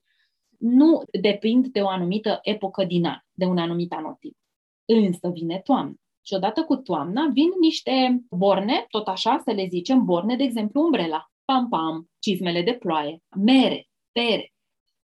nu 0.58 1.02
depind 1.20 1.66
de 1.66 1.80
o 1.80 1.88
anumită 1.88 2.38
epocă 2.42 2.84
din 2.84 3.04
an, 3.04 3.18
de 3.32 3.44
un 3.44 3.58
anumit 3.58 3.92
anotimp. 3.92 4.36
Însă 4.84 5.28
vine 5.28 5.60
toamna. 5.64 5.94
Și 6.22 6.34
odată 6.34 6.64
cu 6.64 6.76
toamna 6.76 7.30
vin 7.32 7.50
niște 7.60 8.24
borne, 8.30 8.84
tot 8.88 9.06
așa 9.06 9.42
să 9.44 9.52
le 9.52 9.66
zicem, 9.66 10.04
borne, 10.04 10.36
de 10.36 10.42
exemplu, 10.42 10.82
umbrela, 10.82 11.30
pam-pam, 11.44 12.10
cizmele 12.18 12.62
de 12.62 12.72
ploaie, 12.72 13.22
mere, 13.36 13.88
pere, 14.12 14.53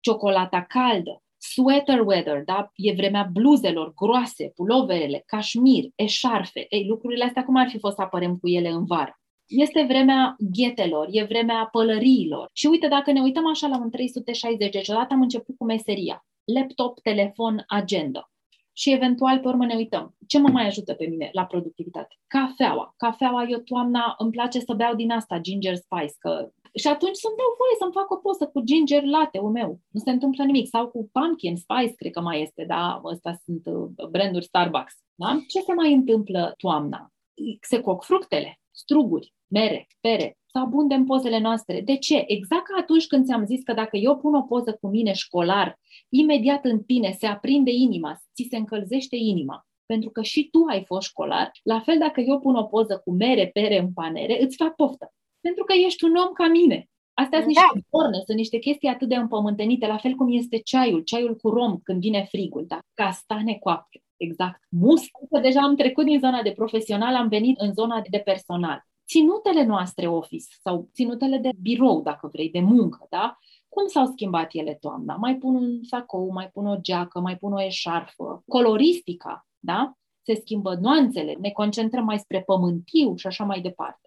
ciocolata 0.01 0.63
caldă, 0.63 1.23
Sweater 1.43 2.01
weather, 2.01 2.43
da? 2.45 2.71
E 2.75 2.93
vremea 2.93 3.29
bluzelor 3.33 3.95
groase, 3.95 4.53
puloverele, 4.55 5.23
cașmir, 5.27 5.85
eșarfe. 5.95 6.67
Ei, 6.69 6.87
lucrurile 6.87 7.25
astea 7.25 7.45
cum 7.45 7.57
ar 7.57 7.69
fi 7.69 7.79
fost 7.79 7.95
să 7.95 8.03
apărem 8.03 8.37
cu 8.37 8.49
ele 8.49 8.69
în 8.69 8.85
vară? 8.85 9.21
Este 9.47 9.85
vremea 9.89 10.37
ghetelor, 10.39 11.09
e 11.11 11.23
vremea 11.25 11.69
pălăriilor. 11.73 12.49
Și 12.53 12.67
uite, 12.67 12.89
dacă 12.89 13.13
ne 13.13 13.21
uităm 13.21 13.47
așa 13.47 13.67
la 13.67 13.79
un 13.79 13.91
360, 13.91 14.71
deci 14.71 14.89
odată 14.89 15.15
am 15.15 15.21
început 15.21 15.57
cu 15.57 15.65
meseria. 15.65 16.25
Laptop, 16.45 17.01
telefon, 17.01 17.65
agenda. 17.67 18.31
Și 18.73 18.93
eventual, 18.93 19.39
pe 19.39 19.49
urmă, 19.49 19.65
ne 19.67 19.75
uităm. 19.75 20.17
Ce 20.27 20.39
mă 20.39 20.49
mai 20.49 20.67
ajută 20.67 20.95
pe 20.95 21.07
mine 21.07 21.29
la 21.33 21.45
productivitate? 21.45 22.15
Cafeaua. 22.27 22.95
Cafeaua, 22.97 23.45
eu 23.49 23.59
toamna 23.59 24.15
îmi 24.19 24.31
place 24.31 24.61
să 24.61 24.75
beau 24.75 24.95
din 24.95 25.11
asta, 25.11 25.39
ginger 25.39 25.75
spice, 25.75 26.15
că 26.19 26.51
și 26.75 26.87
atunci 26.87 27.17
să-mi 27.17 27.37
dau 27.37 27.51
voie 27.61 27.77
să-mi 27.79 27.93
fac 27.93 28.11
o 28.11 28.17
poză 28.17 28.47
cu 28.47 28.61
ginger 28.61 29.03
latte-ul 29.05 29.51
meu. 29.51 29.81
Nu 29.89 30.01
se 30.01 30.11
întâmplă 30.11 30.45
nimic. 30.45 30.69
Sau 30.69 30.89
cu 30.89 31.09
pumpkin 31.13 31.57
spice, 31.57 31.95
cred 31.95 32.13
că 32.13 32.21
mai 32.21 32.43
este, 32.43 32.65
da? 32.65 33.01
Ăsta 33.05 33.33
sunt 33.45 33.67
uh, 33.67 34.09
branduri 34.11 34.45
Starbucks. 34.45 34.95
Da? 35.15 35.41
Ce 35.49 35.61
se 35.61 35.73
mai 35.73 35.93
întâmplă 35.93 36.55
toamna? 36.57 37.13
Se 37.61 37.81
coc 37.81 38.05
fructele, 38.05 38.61
struguri, 38.71 39.35
mere, 39.47 39.87
pere, 40.01 40.39
să 40.53 40.59
abundem 40.59 41.05
pozele 41.05 41.39
noastre. 41.39 41.81
De 41.81 41.97
ce? 41.97 42.25
Exact 42.27 42.65
ca 42.65 42.75
atunci 42.81 43.07
când 43.07 43.25
ți-am 43.25 43.45
zis 43.45 43.63
că 43.63 43.73
dacă 43.73 43.97
eu 43.97 44.17
pun 44.17 44.35
o 44.35 44.43
poză 44.43 44.79
cu 44.81 44.89
mine 44.89 45.13
școlar, 45.13 45.79
imediat 46.09 46.65
în 46.65 46.83
tine 46.83 47.17
se 47.19 47.27
aprinde 47.27 47.71
inima, 47.71 48.17
ți 48.35 48.47
se 48.51 48.57
încălzește 48.57 49.17
inima. 49.17 49.67
Pentru 49.87 50.11
că 50.11 50.23
și 50.23 50.49
tu 50.51 50.65
ai 50.69 50.85
fost 50.85 51.09
școlar, 51.09 51.51
la 51.63 51.81
fel 51.81 51.99
dacă 51.99 52.21
eu 52.21 52.39
pun 52.39 52.55
o 52.55 52.65
poză 52.65 53.01
cu 53.05 53.13
mere, 53.13 53.47
pere 53.47 53.79
în 53.79 53.93
panere, 53.93 54.43
îți 54.43 54.57
fac 54.57 54.75
poftă. 54.75 55.13
Pentru 55.41 55.65
că 55.65 55.73
ești 55.87 56.05
un 56.05 56.15
om 56.15 56.33
ca 56.33 56.47
mine. 56.47 56.89
Astea 57.15 57.39
sunt 57.39 57.51
niște 57.51 57.71
da. 57.75 57.81
borne, 57.91 58.23
sunt 58.25 58.37
niște 58.37 58.59
chestii 58.59 58.89
atât 58.89 59.09
de 59.09 59.15
împământenite, 59.15 59.87
la 59.87 59.97
fel 59.97 60.15
cum 60.15 60.33
este 60.33 60.59
ceaiul, 60.59 61.01
ceaiul 61.01 61.37
cu 61.37 61.49
rom 61.49 61.79
când 61.83 62.01
vine 62.01 62.27
frigul, 62.29 62.65
da? 62.67 62.79
castane 62.95 63.55
coapte, 63.55 64.03
exact. 64.17 64.61
Mus, 64.69 65.03
că 65.31 65.41
deja 65.41 65.61
am 65.61 65.77
trecut 65.77 66.05
din 66.05 66.19
zona 66.19 66.43
de 66.43 66.53
profesional, 66.53 67.15
am 67.15 67.29
venit 67.29 67.59
în 67.59 67.73
zona 67.73 68.03
de 68.11 68.19
personal. 68.19 68.90
Ținutele 69.11 69.65
noastre 69.65 70.07
office 70.07 70.47
sau 70.63 70.89
ținutele 70.93 71.39
de 71.39 71.51
birou, 71.61 72.03
dacă 72.03 72.29
vrei, 72.33 72.51
de 72.51 72.61
muncă, 72.61 73.07
da? 73.11 73.39
Cum 73.69 73.87
s-au 73.87 74.07
schimbat 74.07 74.49
ele 74.53 74.75
toamna? 74.75 75.17
Mai 75.17 75.37
pun 75.37 75.55
un 75.55 75.83
sacou, 75.83 76.33
mai 76.33 76.49
pun 76.49 76.67
o 76.67 76.77
geacă, 76.77 77.21
mai 77.21 77.37
pun 77.37 77.53
o 77.53 77.61
eșarfă. 77.61 78.43
Coloristica, 78.49 79.47
da? 79.59 79.93
Se 80.23 80.35
schimbă 80.35 80.75
nuanțele, 80.75 81.37
ne 81.41 81.51
concentrăm 81.51 82.05
mai 82.05 82.19
spre 82.19 82.43
pământiu 82.43 83.17
și 83.17 83.27
așa 83.27 83.45
mai 83.45 83.61
departe. 83.61 84.00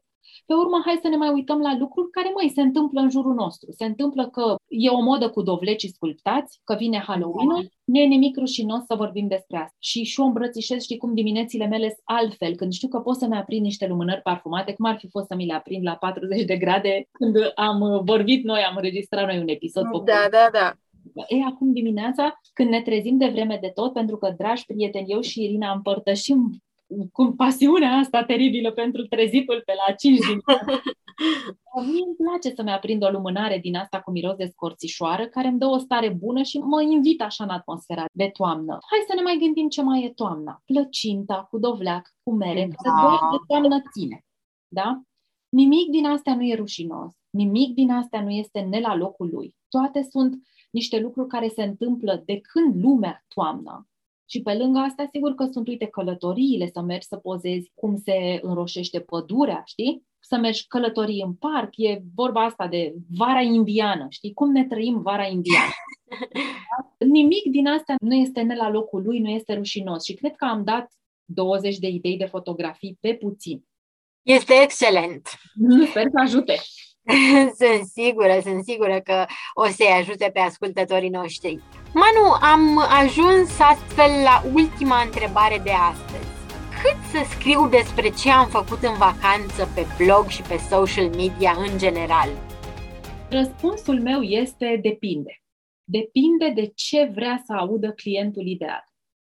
Pe 0.46 0.54
urmă, 0.54 0.82
hai 0.86 1.00
să 1.02 1.08
ne 1.08 1.16
mai 1.16 1.30
uităm 1.30 1.60
la 1.60 1.78
lucruri 1.78 2.10
care, 2.10 2.32
mai 2.36 2.52
se 2.56 2.62
întâmplă 2.62 3.00
în 3.02 3.10
jurul 3.10 3.34
nostru. 3.34 3.72
Se 3.72 3.86
întâmplă 3.86 4.30
că 4.30 4.56
e 4.68 4.90
o 4.90 5.02
modă 5.02 5.30
cu 5.30 5.42
dovlecii 5.42 5.94
sculptați, 5.94 6.60
că 6.64 6.76
vine 6.76 6.98
Halloween-ul, 7.08 7.70
nu 7.84 8.00
e 8.00 8.06
nimic 8.06 8.38
rușinos 8.38 8.84
să 8.86 8.96
vorbim 8.96 9.28
despre 9.28 9.58
asta. 9.58 9.76
Și 9.80 10.04
și 10.04 10.20
o 10.20 10.24
îmbrățișez, 10.24 10.82
știi 10.82 10.98
cum, 10.98 11.14
diminețile 11.14 11.68
mele 11.68 11.88
sunt 11.88 12.02
altfel, 12.04 12.56
când 12.56 12.72
știu 12.74 12.88
că 12.88 13.00
pot 13.00 13.16
să-mi 13.16 13.36
aprind 13.36 13.64
niște 13.64 13.88
lumânări 13.88 14.22
parfumate, 14.22 14.74
cum 14.74 14.86
ar 14.86 14.98
fi 14.98 15.10
fost 15.10 15.28
să 15.28 15.36
mi 15.36 15.46
le 15.46 15.54
aprind 15.54 15.84
la 15.84 15.96
40 15.96 16.46
de 16.46 16.58
grade 16.58 17.08
când 17.12 17.36
am 17.56 18.02
vorbit 18.06 18.44
noi, 18.44 18.62
am 18.62 18.76
înregistrat 18.76 19.26
noi 19.26 19.40
un 19.40 19.48
episod. 19.48 19.84
Da, 20.06 20.28
da, 20.32 20.50
da. 20.52 20.74
E 21.28 21.44
acum 21.44 21.74
dimineața, 21.74 22.40
când 22.54 22.70
ne 22.70 22.82
trezim 22.82 23.18
de 23.18 23.28
vreme 23.28 23.58
de 23.62 23.72
tot, 23.74 23.94
pentru 23.94 24.18
că, 24.18 24.34
dragi 24.38 24.66
prieteni, 24.66 25.12
eu 25.12 25.22
și 25.22 25.44
Irina 25.44 25.72
împărtășim 25.72 26.64
cu 27.12 27.34
pasiunea 27.38 27.92
asta 27.92 28.24
teribilă 28.24 28.72
pentru 28.72 29.02
trezitul 29.08 29.62
pe 29.66 29.74
la 29.88 29.94
5 29.94 30.20
din 30.20 30.40
Mie 31.86 32.04
îmi 32.06 32.16
place 32.16 32.56
să-mi 32.56 32.72
aprind 32.72 33.04
o 33.04 33.10
lumânare 33.10 33.58
din 33.58 33.76
asta 33.76 34.02
cu 34.02 34.12
miros 34.12 34.36
de 34.36 34.46
scorțișoară, 34.46 35.28
care 35.28 35.48
îmi 35.48 35.60
dă 35.60 35.66
o 35.66 35.78
stare 35.78 36.10
bună 36.10 36.42
și 36.42 36.58
mă 36.58 36.82
invită 36.82 37.24
așa 37.24 37.44
în 37.44 37.50
atmosfera 37.50 38.06
de 38.12 38.30
toamnă. 38.34 38.72
Hai 38.72 39.04
să 39.08 39.14
ne 39.16 39.22
mai 39.22 39.38
gândim 39.40 39.70
ce 39.70 39.82
mai 39.82 40.04
e 40.04 40.10
toamna. 40.10 40.62
Plăcinta 40.66 41.48
cu 41.50 41.58
dovleac, 41.58 42.14
cu 42.24 42.34
mere, 42.36 42.68
da. 42.70 42.92
care 42.92 43.02
doar 43.02 43.20
de 43.32 43.38
toamnă 43.48 43.82
ține. 43.92 44.26
Da? 44.68 45.02
Nimic 45.50 45.90
din 45.90 46.06
astea 46.06 46.36
nu 46.36 46.44
e 46.44 46.56
rușinos. 46.56 47.12
Nimic 47.30 47.74
din 47.74 47.92
astea 47.92 48.22
nu 48.22 48.30
este 48.30 48.60
ne 48.60 48.80
la 48.80 48.96
locul 48.96 49.30
lui. 49.34 49.56
Toate 49.68 50.08
sunt 50.12 50.42
niște 50.72 51.00
lucruri 51.00 51.28
care 51.28 51.48
se 51.48 51.64
întâmplă 51.64 52.22
de 52.26 52.40
când 52.40 52.84
lumea 52.84 53.24
toamnă. 53.28 53.88
Și 54.34 54.41
pe 54.41 54.54
lângă 54.54 54.80
asta, 54.80 55.08
sigur 55.12 55.36
că 55.36 55.48
sunt, 55.52 55.67
uite, 55.67 55.86
călătoriile, 55.86 56.69
să 56.74 56.82
mergi 56.82 57.08
să 57.08 57.15
pozezi 57.15 57.72
cum 57.74 57.98
se 57.98 58.39
înroșește 58.41 59.00
pădurea, 59.00 59.62
știi? 59.65 60.04
Să 60.19 60.38
mergi 60.38 60.67
călătorii 60.67 61.22
în 61.22 61.34
parc, 61.34 61.69
e 61.78 62.02
vorba 62.15 62.43
asta 62.43 62.67
de 62.67 62.93
vara 63.17 63.41
indiană, 63.41 64.06
știi? 64.10 64.34
Cum 64.34 64.52
ne 64.52 64.65
trăim 64.65 65.02
vara 65.02 65.26
indiană? 65.26 65.72
Nimic 67.17 67.43
din 67.52 67.67
asta 67.67 67.96
nu 68.02 68.15
este 68.15 68.41
ne 68.41 68.56
la 68.56 68.69
locul 68.69 69.04
lui, 69.04 69.19
nu 69.19 69.30
este 69.30 69.54
rușinos 69.54 70.04
și 70.04 70.13
cred 70.13 70.36
că 70.36 70.46
am 70.46 70.63
dat 70.63 70.91
20 71.26 71.78
de 71.78 71.88
idei 71.88 72.17
de 72.17 72.26
fotografii 72.26 72.98
pe 73.00 73.13
puțin. 73.13 73.65
Este 74.22 74.54
excelent! 74.62 75.28
Sper 75.89 76.08
să 76.12 76.19
ajute! 76.19 76.56
sunt 77.60 77.86
sigură, 77.86 78.39
sunt 78.42 78.63
sigură 78.63 79.00
că 79.00 79.26
o 79.54 79.66
să-i 79.66 79.96
ajute 80.00 80.30
pe 80.34 80.39
ascultătorii 80.39 81.10
noștri. 81.10 81.60
Manu, 81.94 82.54
am 82.54 82.78
ajuns 82.78 83.60
astfel 83.60 84.12
la 84.24 84.44
ultima 84.54 85.02
întrebare 85.02 85.62
de 85.63 85.72
astăzi. 85.72 86.32
Cât 86.82 86.98
să 87.12 87.30
scriu 87.30 87.68
despre 87.68 88.10
ce 88.10 88.30
am 88.30 88.48
făcut 88.48 88.84
în 88.84 88.94
vacanță 88.98 89.72
pe 89.76 89.86
blog 90.04 90.28
și 90.28 90.42
pe 90.42 90.58
social 90.58 91.10
media 91.10 91.56
în 91.58 91.78
general? 91.78 92.30
Răspunsul 93.30 94.02
meu 94.02 94.22
este 94.22 94.80
depinde. 94.82 95.42
Depinde 95.84 96.50
de 96.50 96.72
ce 96.76 97.12
vrea 97.16 97.42
să 97.46 97.54
audă 97.54 97.92
clientul 97.92 98.48
ideal. 98.48 98.84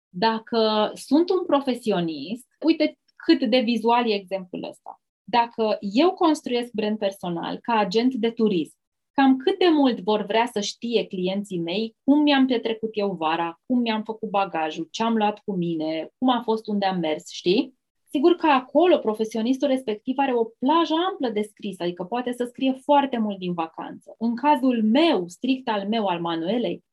Dacă 0.08 0.90
sunt 0.94 1.30
un 1.30 1.44
profesionist, 1.46 2.46
uite 2.66 2.98
cât 3.16 3.50
de 3.50 3.58
vizual 3.58 4.10
e 4.10 4.14
exemplul 4.14 4.68
ăsta 4.68 4.99
dacă 5.30 5.76
eu 5.80 6.10
construiesc 6.10 6.72
brand 6.72 6.98
personal 6.98 7.58
ca 7.62 7.78
agent 7.78 8.14
de 8.14 8.30
turism, 8.30 8.78
cam 9.12 9.36
cât 9.36 9.58
de 9.58 9.68
mult 9.72 10.00
vor 10.00 10.22
vrea 10.22 10.48
să 10.52 10.60
știe 10.60 11.06
clienții 11.06 11.58
mei 11.58 11.96
cum 12.04 12.22
mi-am 12.22 12.46
petrecut 12.46 12.90
eu 12.92 13.10
vara, 13.10 13.60
cum 13.66 13.80
mi-am 13.80 14.02
făcut 14.02 14.30
bagajul, 14.30 14.88
ce 14.90 15.02
am 15.02 15.16
luat 15.16 15.38
cu 15.44 15.52
mine, 15.56 16.08
cum 16.18 16.28
a 16.28 16.40
fost 16.42 16.66
unde 16.66 16.86
am 16.86 16.98
mers, 16.98 17.30
știi? 17.30 17.78
Sigur 18.12 18.34
că 18.36 18.46
acolo 18.46 18.98
profesionistul 18.98 19.68
respectiv 19.68 20.14
are 20.18 20.34
o 20.34 20.44
plajă 20.44 20.94
amplă 21.10 21.28
de 21.28 21.42
scris, 21.42 21.80
adică 21.80 22.04
poate 22.04 22.32
să 22.32 22.44
scrie 22.44 22.72
foarte 22.72 23.18
mult 23.18 23.38
din 23.38 23.52
vacanță. 23.52 24.14
În 24.18 24.36
cazul 24.36 24.82
meu, 24.82 25.28
strict 25.28 25.68
al 25.68 25.88
meu, 25.88 26.06
al 26.06 26.20
Manuelei, 26.20 26.84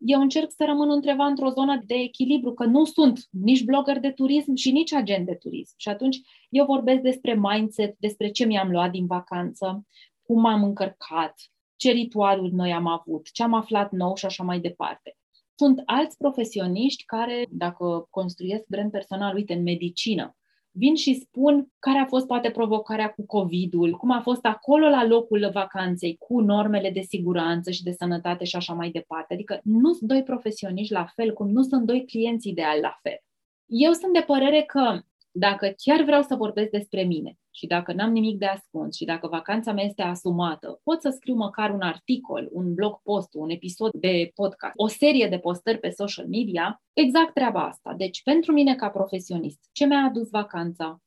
eu 0.00 0.20
încerc 0.20 0.50
să 0.50 0.64
rămân 0.64 0.88
undeva 0.88 1.24
într-o 1.24 1.50
zonă 1.50 1.82
de 1.86 1.94
echilibru, 1.94 2.52
că 2.52 2.64
nu 2.64 2.84
sunt 2.84 3.28
nici 3.30 3.64
blogger 3.64 3.98
de 4.00 4.10
turism 4.10 4.54
și 4.54 4.70
nici 4.70 4.92
agent 4.92 5.26
de 5.26 5.34
turism. 5.34 5.74
Și 5.76 5.88
atunci 5.88 6.20
eu 6.48 6.64
vorbesc 6.64 7.00
despre 7.00 7.34
mindset, 7.34 7.96
despre 7.98 8.30
ce 8.30 8.44
mi-am 8.44 8.70
luat 8.70 8.90
din 8.90 9.06
vacanță, 9.06 9.86
cum 10.22 10.46
am 10.46 10.64
încărcat, 10.64 11.34
ce 11.76 11.90
ritualuri 11.90 12.54
noi 12.54 12.72
am 12.72 12.86
avut, 12.86 13.32
ce 13.32 13.42
am 13.42 13.54
aflat 13.54 13.90
nou 13.92 14.14
și 14.14 14.26
așa 14.26 14.42
mai 14.42 14.60
departe. 14.60 15.16
Sunt 15.54 15.82
alți 15.84 16.16
profesioniști 16.16 17.04
care, 17.04 17.46
dacă 17.50 18.06
construiesc 18.10 18.64
brand 18.68 18.90
personal, 18.90 19.34
uite, 19.34 19.52
în 19.52 19.62
medicină, 19.62 20.36
vin 20.70 20.94
și 20.94 21.14
spun 21.14 21.72
care 21.78 21.98
a 21.98 22.06
fost 22.06 22.26
poate 22.26 22.50
provocarea 22.50 23.08
cu 23.10 23.26
COVID-ul, 23.26 23.96
cum 23.96 24.10
a 24.10 24.20
fost 24.20 24.44
acolo 24.44 24.88
la 24.88 25.06
locul 25.06 25.50
vacanței, 25.52 26.16
cu 26.16 26.40
normele 26.40 26.90
de 26.90 27.00
siguranță 27.00 27.70
și 27.70 27.82
de 27.82 27.92
sănătate 27.92 28.44
și 28.44 28.56
așa 28.56 28.72
mai 28.72 28.90
departe. 28.90 29.34
Adică 29.34 29.60
nu 29.62 29.92
sunt 29.92 30.08
doi 30.08 30.22
profesioniști 30.22 30.92
la 30.92 31.04
fel, 31.14 31.32
cum 31.32 31.50
nu 31.50 31.62
sunt 31.62 31.86
doi 31.86 32.04
clienți 32.06 32.48
ideali 32.48 32.80
la 32.80 32.98
fel. 33.02 33.18
Eu 33.66 33.92
sunt 33.92 34.12
de 34.12 34.24
părere 34.26 34.62
că 34.62 35.00
dacă 35.30 35.74
chiar 35.76 36.02
vreau 36.02 36.22
să 36.22 36.34
vorbesc 36.34 36.70
despre 36.70 37.02
mine 37.02 37.39
și 37.50 37.66
dacă 37.66 37.92
n-am 37.92 38.12
nimic 38.12 38.38
de 38.38 38.46
ascuns 38.46 38.96
și 38.96 39.04
dacă 39.04 39.26
vacanța 39.26 39.72
mea 39.72 39.84
este 39.84 40.02
asumată, 40.02 40.80
pot 40.82 41.00
să 41.00 41.10
scriu 41.10 41.34
măcar 41.34 41.70
un 41.70 41.80
articol, 41.80 42.48
un 42.52 42.74
blog 42.74 43.00
post, 43.02 43.34
un 43.34 43.50
episod 43.50 43.90
de 43.92 44.30
podcast, 44.34 44.72
o 44.76 44.86
serie 44.86 45.28
de 45.28 45.38
postări 45.38 45.78
pe 45.78 45.90
social 45.90 46.26
media, 46.26 46.82
exact 46.92 47.34
treaba 47.34 47.66
asta. 47.66 47.94
Deci, 47.96 48.22
pentru 48.22 48.52
mine 48.52 48.74
ca 48.74 48.88
profesionist, 48.88 49.68
ce 49.72 49.86
mi-a 49.86 50.04
adus 50.04 50.30
vacanța, 50.30 50.98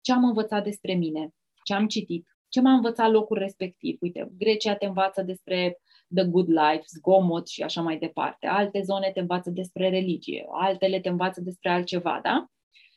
ce 0.00 0.12
am 0.12 0.24
învățat 0.24 0.64
despre 0.64 0.94
mine, 0.94 1.30
ce 1.64 1.74
am 1.74 1.86
citit, 1.86 2.26
ce 2.48 2.60
m-a 2.60 2.72
învățat 2.72 3.10
locul 3.10 3.38
respectiv. 3.38 3.96
Uite, 4.00 4.30
Grecia 4.38 4.74
te 4.74 4.86
învață 4.86 5.22
despre 5.22 5.80
the 6.14 6.24
good 6.24 6.48
life, 6.48 6.82
zgomot 6.86 7.48
și 7.48 7.62
așa 7.62 7.82
mai 7.82 7.98
departe. 7.98 8.46
Alte 8.46 8.80
zone 8.82 9.10
te 9.14 9.20
învață 9.20 9.50
despre 9.50 9.88
religie, 9.88 10.46
altele 10.50 11.00
te 11.00 11.08
învață 11.08 11.40
despre 11.40 11.70
altceva, 11.70 12.20
da? 12.22 12.46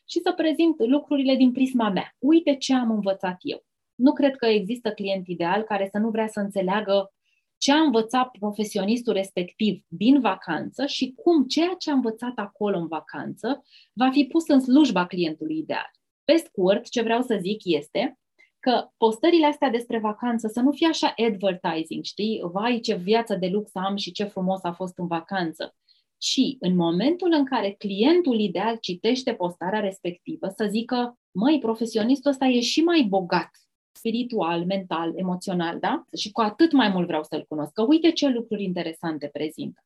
Și 0.06 0.20
să 0.20 0.32
prezint 0.32 0.76
lucrurile 0.86 1.36
din 1.36 1.52
prisma 1.52 1.90
mea. 1.90 2.16
Uite 2.18 2.56
ce 2.56 2.74
am 2.74 2.92
învățat 2.92 3.38
eu. 3.40 3.66
Nu 3.96 4.14
cred 4.14 4.36
că 4.36 4.46
există 4.46 4.92
client 4.92 5.28
ideal 5.28 5.62
care 5.62 5.88
să 5.92 5.98
nu 5.98 6.10
vrea 6.10 6.28
să 6.28 6.40
înțeleagă 6.40 7.14
ce 7.58 7.72
a 7.72 7.80
învățat 7.80 8.30
profesionistul 8.40 9.14
respectiv 9.14 9.84
din 9.88 10.20
vacanță 10.20 10.86
și 10.86 11.14
cum 11.16 11.46
ceea 11.46 11.76
ce 11.78 11.90
a 11.90 11.94
învățat 11.94 12.34
acolo 12.36 12.78
în 12.78 12.88
vacanță 12.88 13.64
va 13.94 14.10
fi 14.12 14.26
pus 14.26 14.48
în 14.48 14.60
slujba 14.60 15.06
clientului 15.06 15.58
ideal. 15.58 15.90
Pe 16.24 16.36
scurt, 16.36 16.90
ce 16.90 17.02
vreau 17.02 17.22
să 17.22 17.38
zic 17.42 17.62
este 17.64 18.20
că 18.60 18.88
postările 18.98 19.46
astea 19.46 19.70
despre 19.70 20.00
vacanță 20.00 20.48
să 20.48 20.60
nu 20.60 20.72
fie 20.72 20.88
așa 20.88 21.14
advertising, 21.18 22.04
știi? 22.04 22.42
Vai, 22.52 22.80
ce 22.80 22.96
viață 22.96 23.36
de 23.36 23.48
lux 23.48 23.76
am 23.76 23.96
și 23.96 24.12
ce 24.12 24.24
frumos 24.24 24.64
a 24.64 24.72
fost 24.72 24.98
în 24.98 25.08
vacanță 25.08 25.76
ci 26.24 26.56
în 26.60 26.76
momentul 26.76 27.32
în 27.32 27.46
care 27.46 27.76
clientul 27.78 28.40
ideal 28.40 28.78
citește 28.82 29.34
postarea 29.34 29.80
respectivă, 29.80 30.48
să 30.56 30.68
zică, 30.70 31.20
măi, 31.32 31.60
profesionistul 31.60 32.32
ăsta 32.32 32.46
e 32.46 32.60
și 32.60 32.82
mai 32.82 33.06
bogat 33.10 33.50
spiritual, 33.92 34.66
mental, 34.66 35.12
emoțional, 35.16 35.80
da? 35.80 36.04
Și 36.18 36.32
cu 36.32 36.42
atât 36.42 36.72
mai 36.72 36.90
mult 36.90 37.08
vreau 37.08 37.24
să-l 37.24 37.46
cunosc, 37.48 37.72
că 37.74 37.82
uite 37.82 38.12
ce 38.12 38.28
lucruri 38.28 38.64
interesante 38.64 39.28
prezintă. 39.28 39.82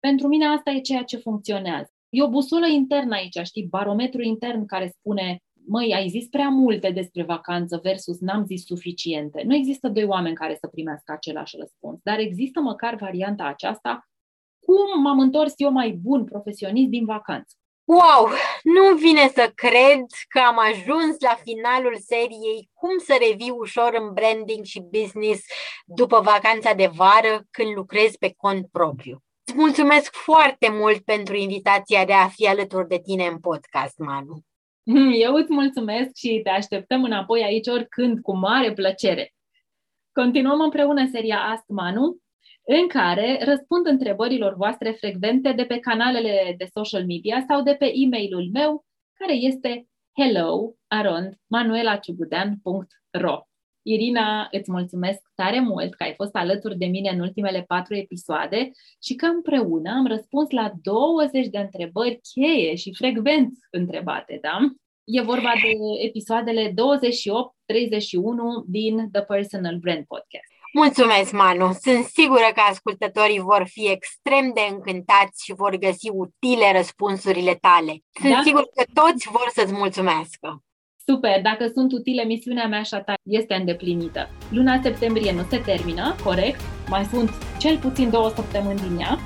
Pentru 0.00 0.28
mine 0.28 0.46
asta 0.46 0.70
e 0.70 0.80
ceea 0.80 1.02
ce 1.02 1.16
funcționează. 1.16 1.90
E 2.08 2.22
o 2.22 2.28
busolă 2.28 2.66
internă 2.66 3.14
aici, 3.14 3.38
știi, 3.44 3.66
barometru 3.66 4.22
intern 4.22 4.66
care 4.66 4.94
spune 4.98 5.42
măi, 5.66 5.94
ai 5.94 6.08
zis 6.08 6.26
prea 6.26 6.48
multe 6.48 6.90
despre 6.90 7.22
vacanță 7.22 7.80
versus 7.82 8.18
n-am 8.18 8.44
zis 8.44 8.64
suficiente. 8.64 9.42
Nu 9.46 9.54
există 9.54 9.88
doi 9.88 10.04
oameni 10.04 10.34
care 10.34 10.56
să 10.60 10.66
primească 10.66 11.12
același 11.12 11.56
răspuns, 11.56 12.00
dar 12.02 12.18
există 12.18 12.60
măcar 12.60 12.94
varianta 12.94 13.44
aceasta, 13.44 14.07
cum 14.68 15.02
m-am 15.02 15.18
întors 15.18 15.52
eu 15.56 15.70
mai 15.70 15.90
bun 15.90 16.24
profesionist 16.24 16.90
din 16.90 17.04
vacanță. 17.04 17.54
Wow! 17.84 18.28
Nu 18.62 18.96
vine 18.96 19.28
să 19.28 19.52
cred 19.54 20.04
că 20.28 20.38
am 20.38 20.58
ajuns 20.58 21.16
la 21.20 21.34
finalul 21.44 21.96
seriei 21.98 22.70
Cum 22.72 22.98
să 22.98 23.16
revii 23.28 23.50
ușor 23.50 23.94
în 24.00 24.12
branding 24.12 24.64
și 24.64 24.80
business 24.90 25.42
după 25.86 26.20
vacanța 26.20 26.72
de 26.74 26.90
vară 26.94 27.46
când 27.50 27.74
lucrezi 27.74 28.18
pe 28.18 28.34
cont 28.36 28.66
propriu. 28.72 29.22
Îți 29.44 29.56
mulțumesc 29.56 30.14
foarte 30.14 30.68
mult 30.70 30.98
pentru 31.04 31.36
invitația 31.36 32.04
de 32.04 32.12
a 32.12 32.28
fi 32.28 32.46
alături 32.48 32.88
de 32.88 32.98
tine 32.98 33.26
în 33.26 33.38
podcast, 33.38 33.98
Manu. 33.98 34.38
Eu 35.26 35.34
îți 35.34 35.52
mulțumesc 35.52 36.10
și 36.16 36.40
te 36.42 36.50
așteptăm 36.50 37.04
înapoi 37.04 37.42
aici 37.42 37.66
oricând, 37.66 38.20
cu 38.20 38.36
mare 38.36 38.72
plăcere. 38.72 39.34
Continuăm 40.12 40.60
împreună 40.60 41.08
seria 41.12 41.38
Ask 41.38 41.64
Manu, 41.66 42.16
în 42.70 42.88
care 42.88 43.40
răspund 43.44 43.86
întrebărilor 43.86 44.54
voastre 44.54 44.90
frecvente 44.90 45.52
de 45.52 45.64
pe 45.64 45.78
canalele 45.78 46.54
de 46.58 46.66
social 46.74 47.06
media 47.06 47.44
sau 47.48 47.62
de 47.62 47.74
pe 47.74 47.92
e-mailul 47.94 48.48
meu, 48.52 48.84
care 49.14 49.34
este 49.34 49.86
hello 50.20 50.74
Irina, 53.82 54.48
îți 54.50 54.70
mulțumesc 54.70 55.20
tare 55.34 55.60
mult 55.60 55.94
că 55.94 56.02
ai 56.02 56.14
fost 56.14 56.34
alături 56.36 56.78
de 56.78 56.86
mine 56.86 57.10
în 57.10 57.20
ultimele 57.20 57.64
patru 57.66 57.94
episoade 57.94 58.70
și 59.02 59.14
că 59.14 59.26
împreună 59.26 59.90
am 59.90 60.06
răspuns 60.06 60.50
la 60.50 60.72
20 60.82 61.46
de 61.46 61.58
întrebări 61.58 62.20
cheie 62.32 62.74
și 62.74 62.94
frecvent 62.94 63.52
întrebate, 63.70 64.38
da? 64.42 64.58
E 65.04 65.20
vorba 65.22 65.52
de 65.62 66.06
episoadele 66.06 66.68
28-31 66.70 66.74
din 68.66 69.10
The 69.12 69.22
Personal 69.22 69.76
Brand 69.76 70.04
Podcast. 70.04 70.57
Mulțumesc, 70.82 71.32
Manu! 71.32 71.72
Sunt 71.82 72.04
sigură 72.04 72.48
că 72.54 72.60
ascultătorii 72.70 73.40
vor 73.40 73.64
fi 73.68 73.90
extrem 73.90 74.52
de 74.54 74.60
încântați 74.70 75.44
și 75.44 75.52
vor 75.54 75.76
găsi 75.76 76.08
utile 76.10 76.72
răspunsurile 76.76 77.54
tale. 77.54 77.92
Sunt 78.20 78.32
da? 78.32 78.40
sigur 78.44 78.64
că 78.74 78.84
toți 78.92 79.28
vor 79.30 79.48
să-ți 79.54 79.72
mulțumească. 79.72 80.62
Super, 81.06 81.40
dacă 81.42 81.66
sunt 81.74 81.92
utile, 81.92 82.24
misiunea 82.24 82.66
mea 82.66 82.82
și 82.82 82.94
a 82.94 83.00
ta 83.00 83.14
este 83.22 83.54
îndeplinită. 83.54 84.30
Luna 84.50 84.80
septembrie 84.82 85.32
nu 85.32 85.44
se 85.50 85.58
termină, 85.58 86.14
corect, 86.24 86.60
mai 86.88 87.04
sunt 87.04 87.30
cel 87.58 87.78
puțin 87.78 88.10
două 88.10 88.28
săptămâni 88.28 88.80
din 88.80 88.98
ea. 88.98 89.18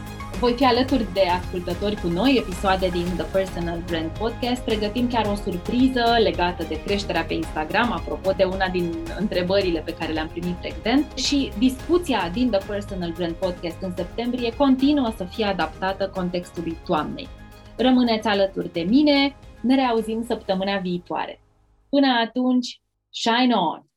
Voi 0.43 0.55
fi 0.55 0.65
alături 0.65 1.13
de 1.13 1.21
ascultători 1.21 2.01
cu 2.01 2.07
noi 2.07 2.37
episoade 2.39 2.89
din 2.89 3.05
The 3.05 3.25
Personal 3.33 3.83
Brand 3.87 4.11
Podcast. 4.19 4.63
Pregătim 4.63 5.09
chiar 5.09 5.27
o 5.27 5.35
surpriză 5.35 6.05
legată 6.23 6.65
de 6.69 6.83
creșterea 6.83 7.25
pe 7.25 7.35
Instagram, 7.35 7.93
apropo 7.93 8.31
de 8.31 8.45
una 8.45 8.69
din 8.69 8.93
întrebările 9.19 9.81
pe 9.81 9.95
care 9.95 10.13
le-am 10.13 10.29
primit 10.29 10.57
frecvent. 10.59 11.19
Și 11.19 11.53
discuția 11.59 12.31
din 12.33 12.51
The 12.51 12.67
Personal 12.67 13.13
Brand 13.13 13.35
Podcast 13.35 13.83
în 13.83 13.93
septembrie 13.97 14.57
continuă 14.57 15.13
să 15.17 15.25
fie 15.25 15.45
adaptată 15.45 16.09
contextului 16.15 16.77
toamnei. 16.85 17.29
Rămâneți 17.77 18.29
alături 18.29 18.73
de 18.73 18.81
mine, 18.81 19.37
ne 19.61 19.75
reauzim 19.75 20.25
săptămâna 20.27 20.79
viitoare. 20.79 21.41
Până 21.89 22.07
atunci, 22.27 22.81
shine 23.11 23.55
on! 23.55 23.92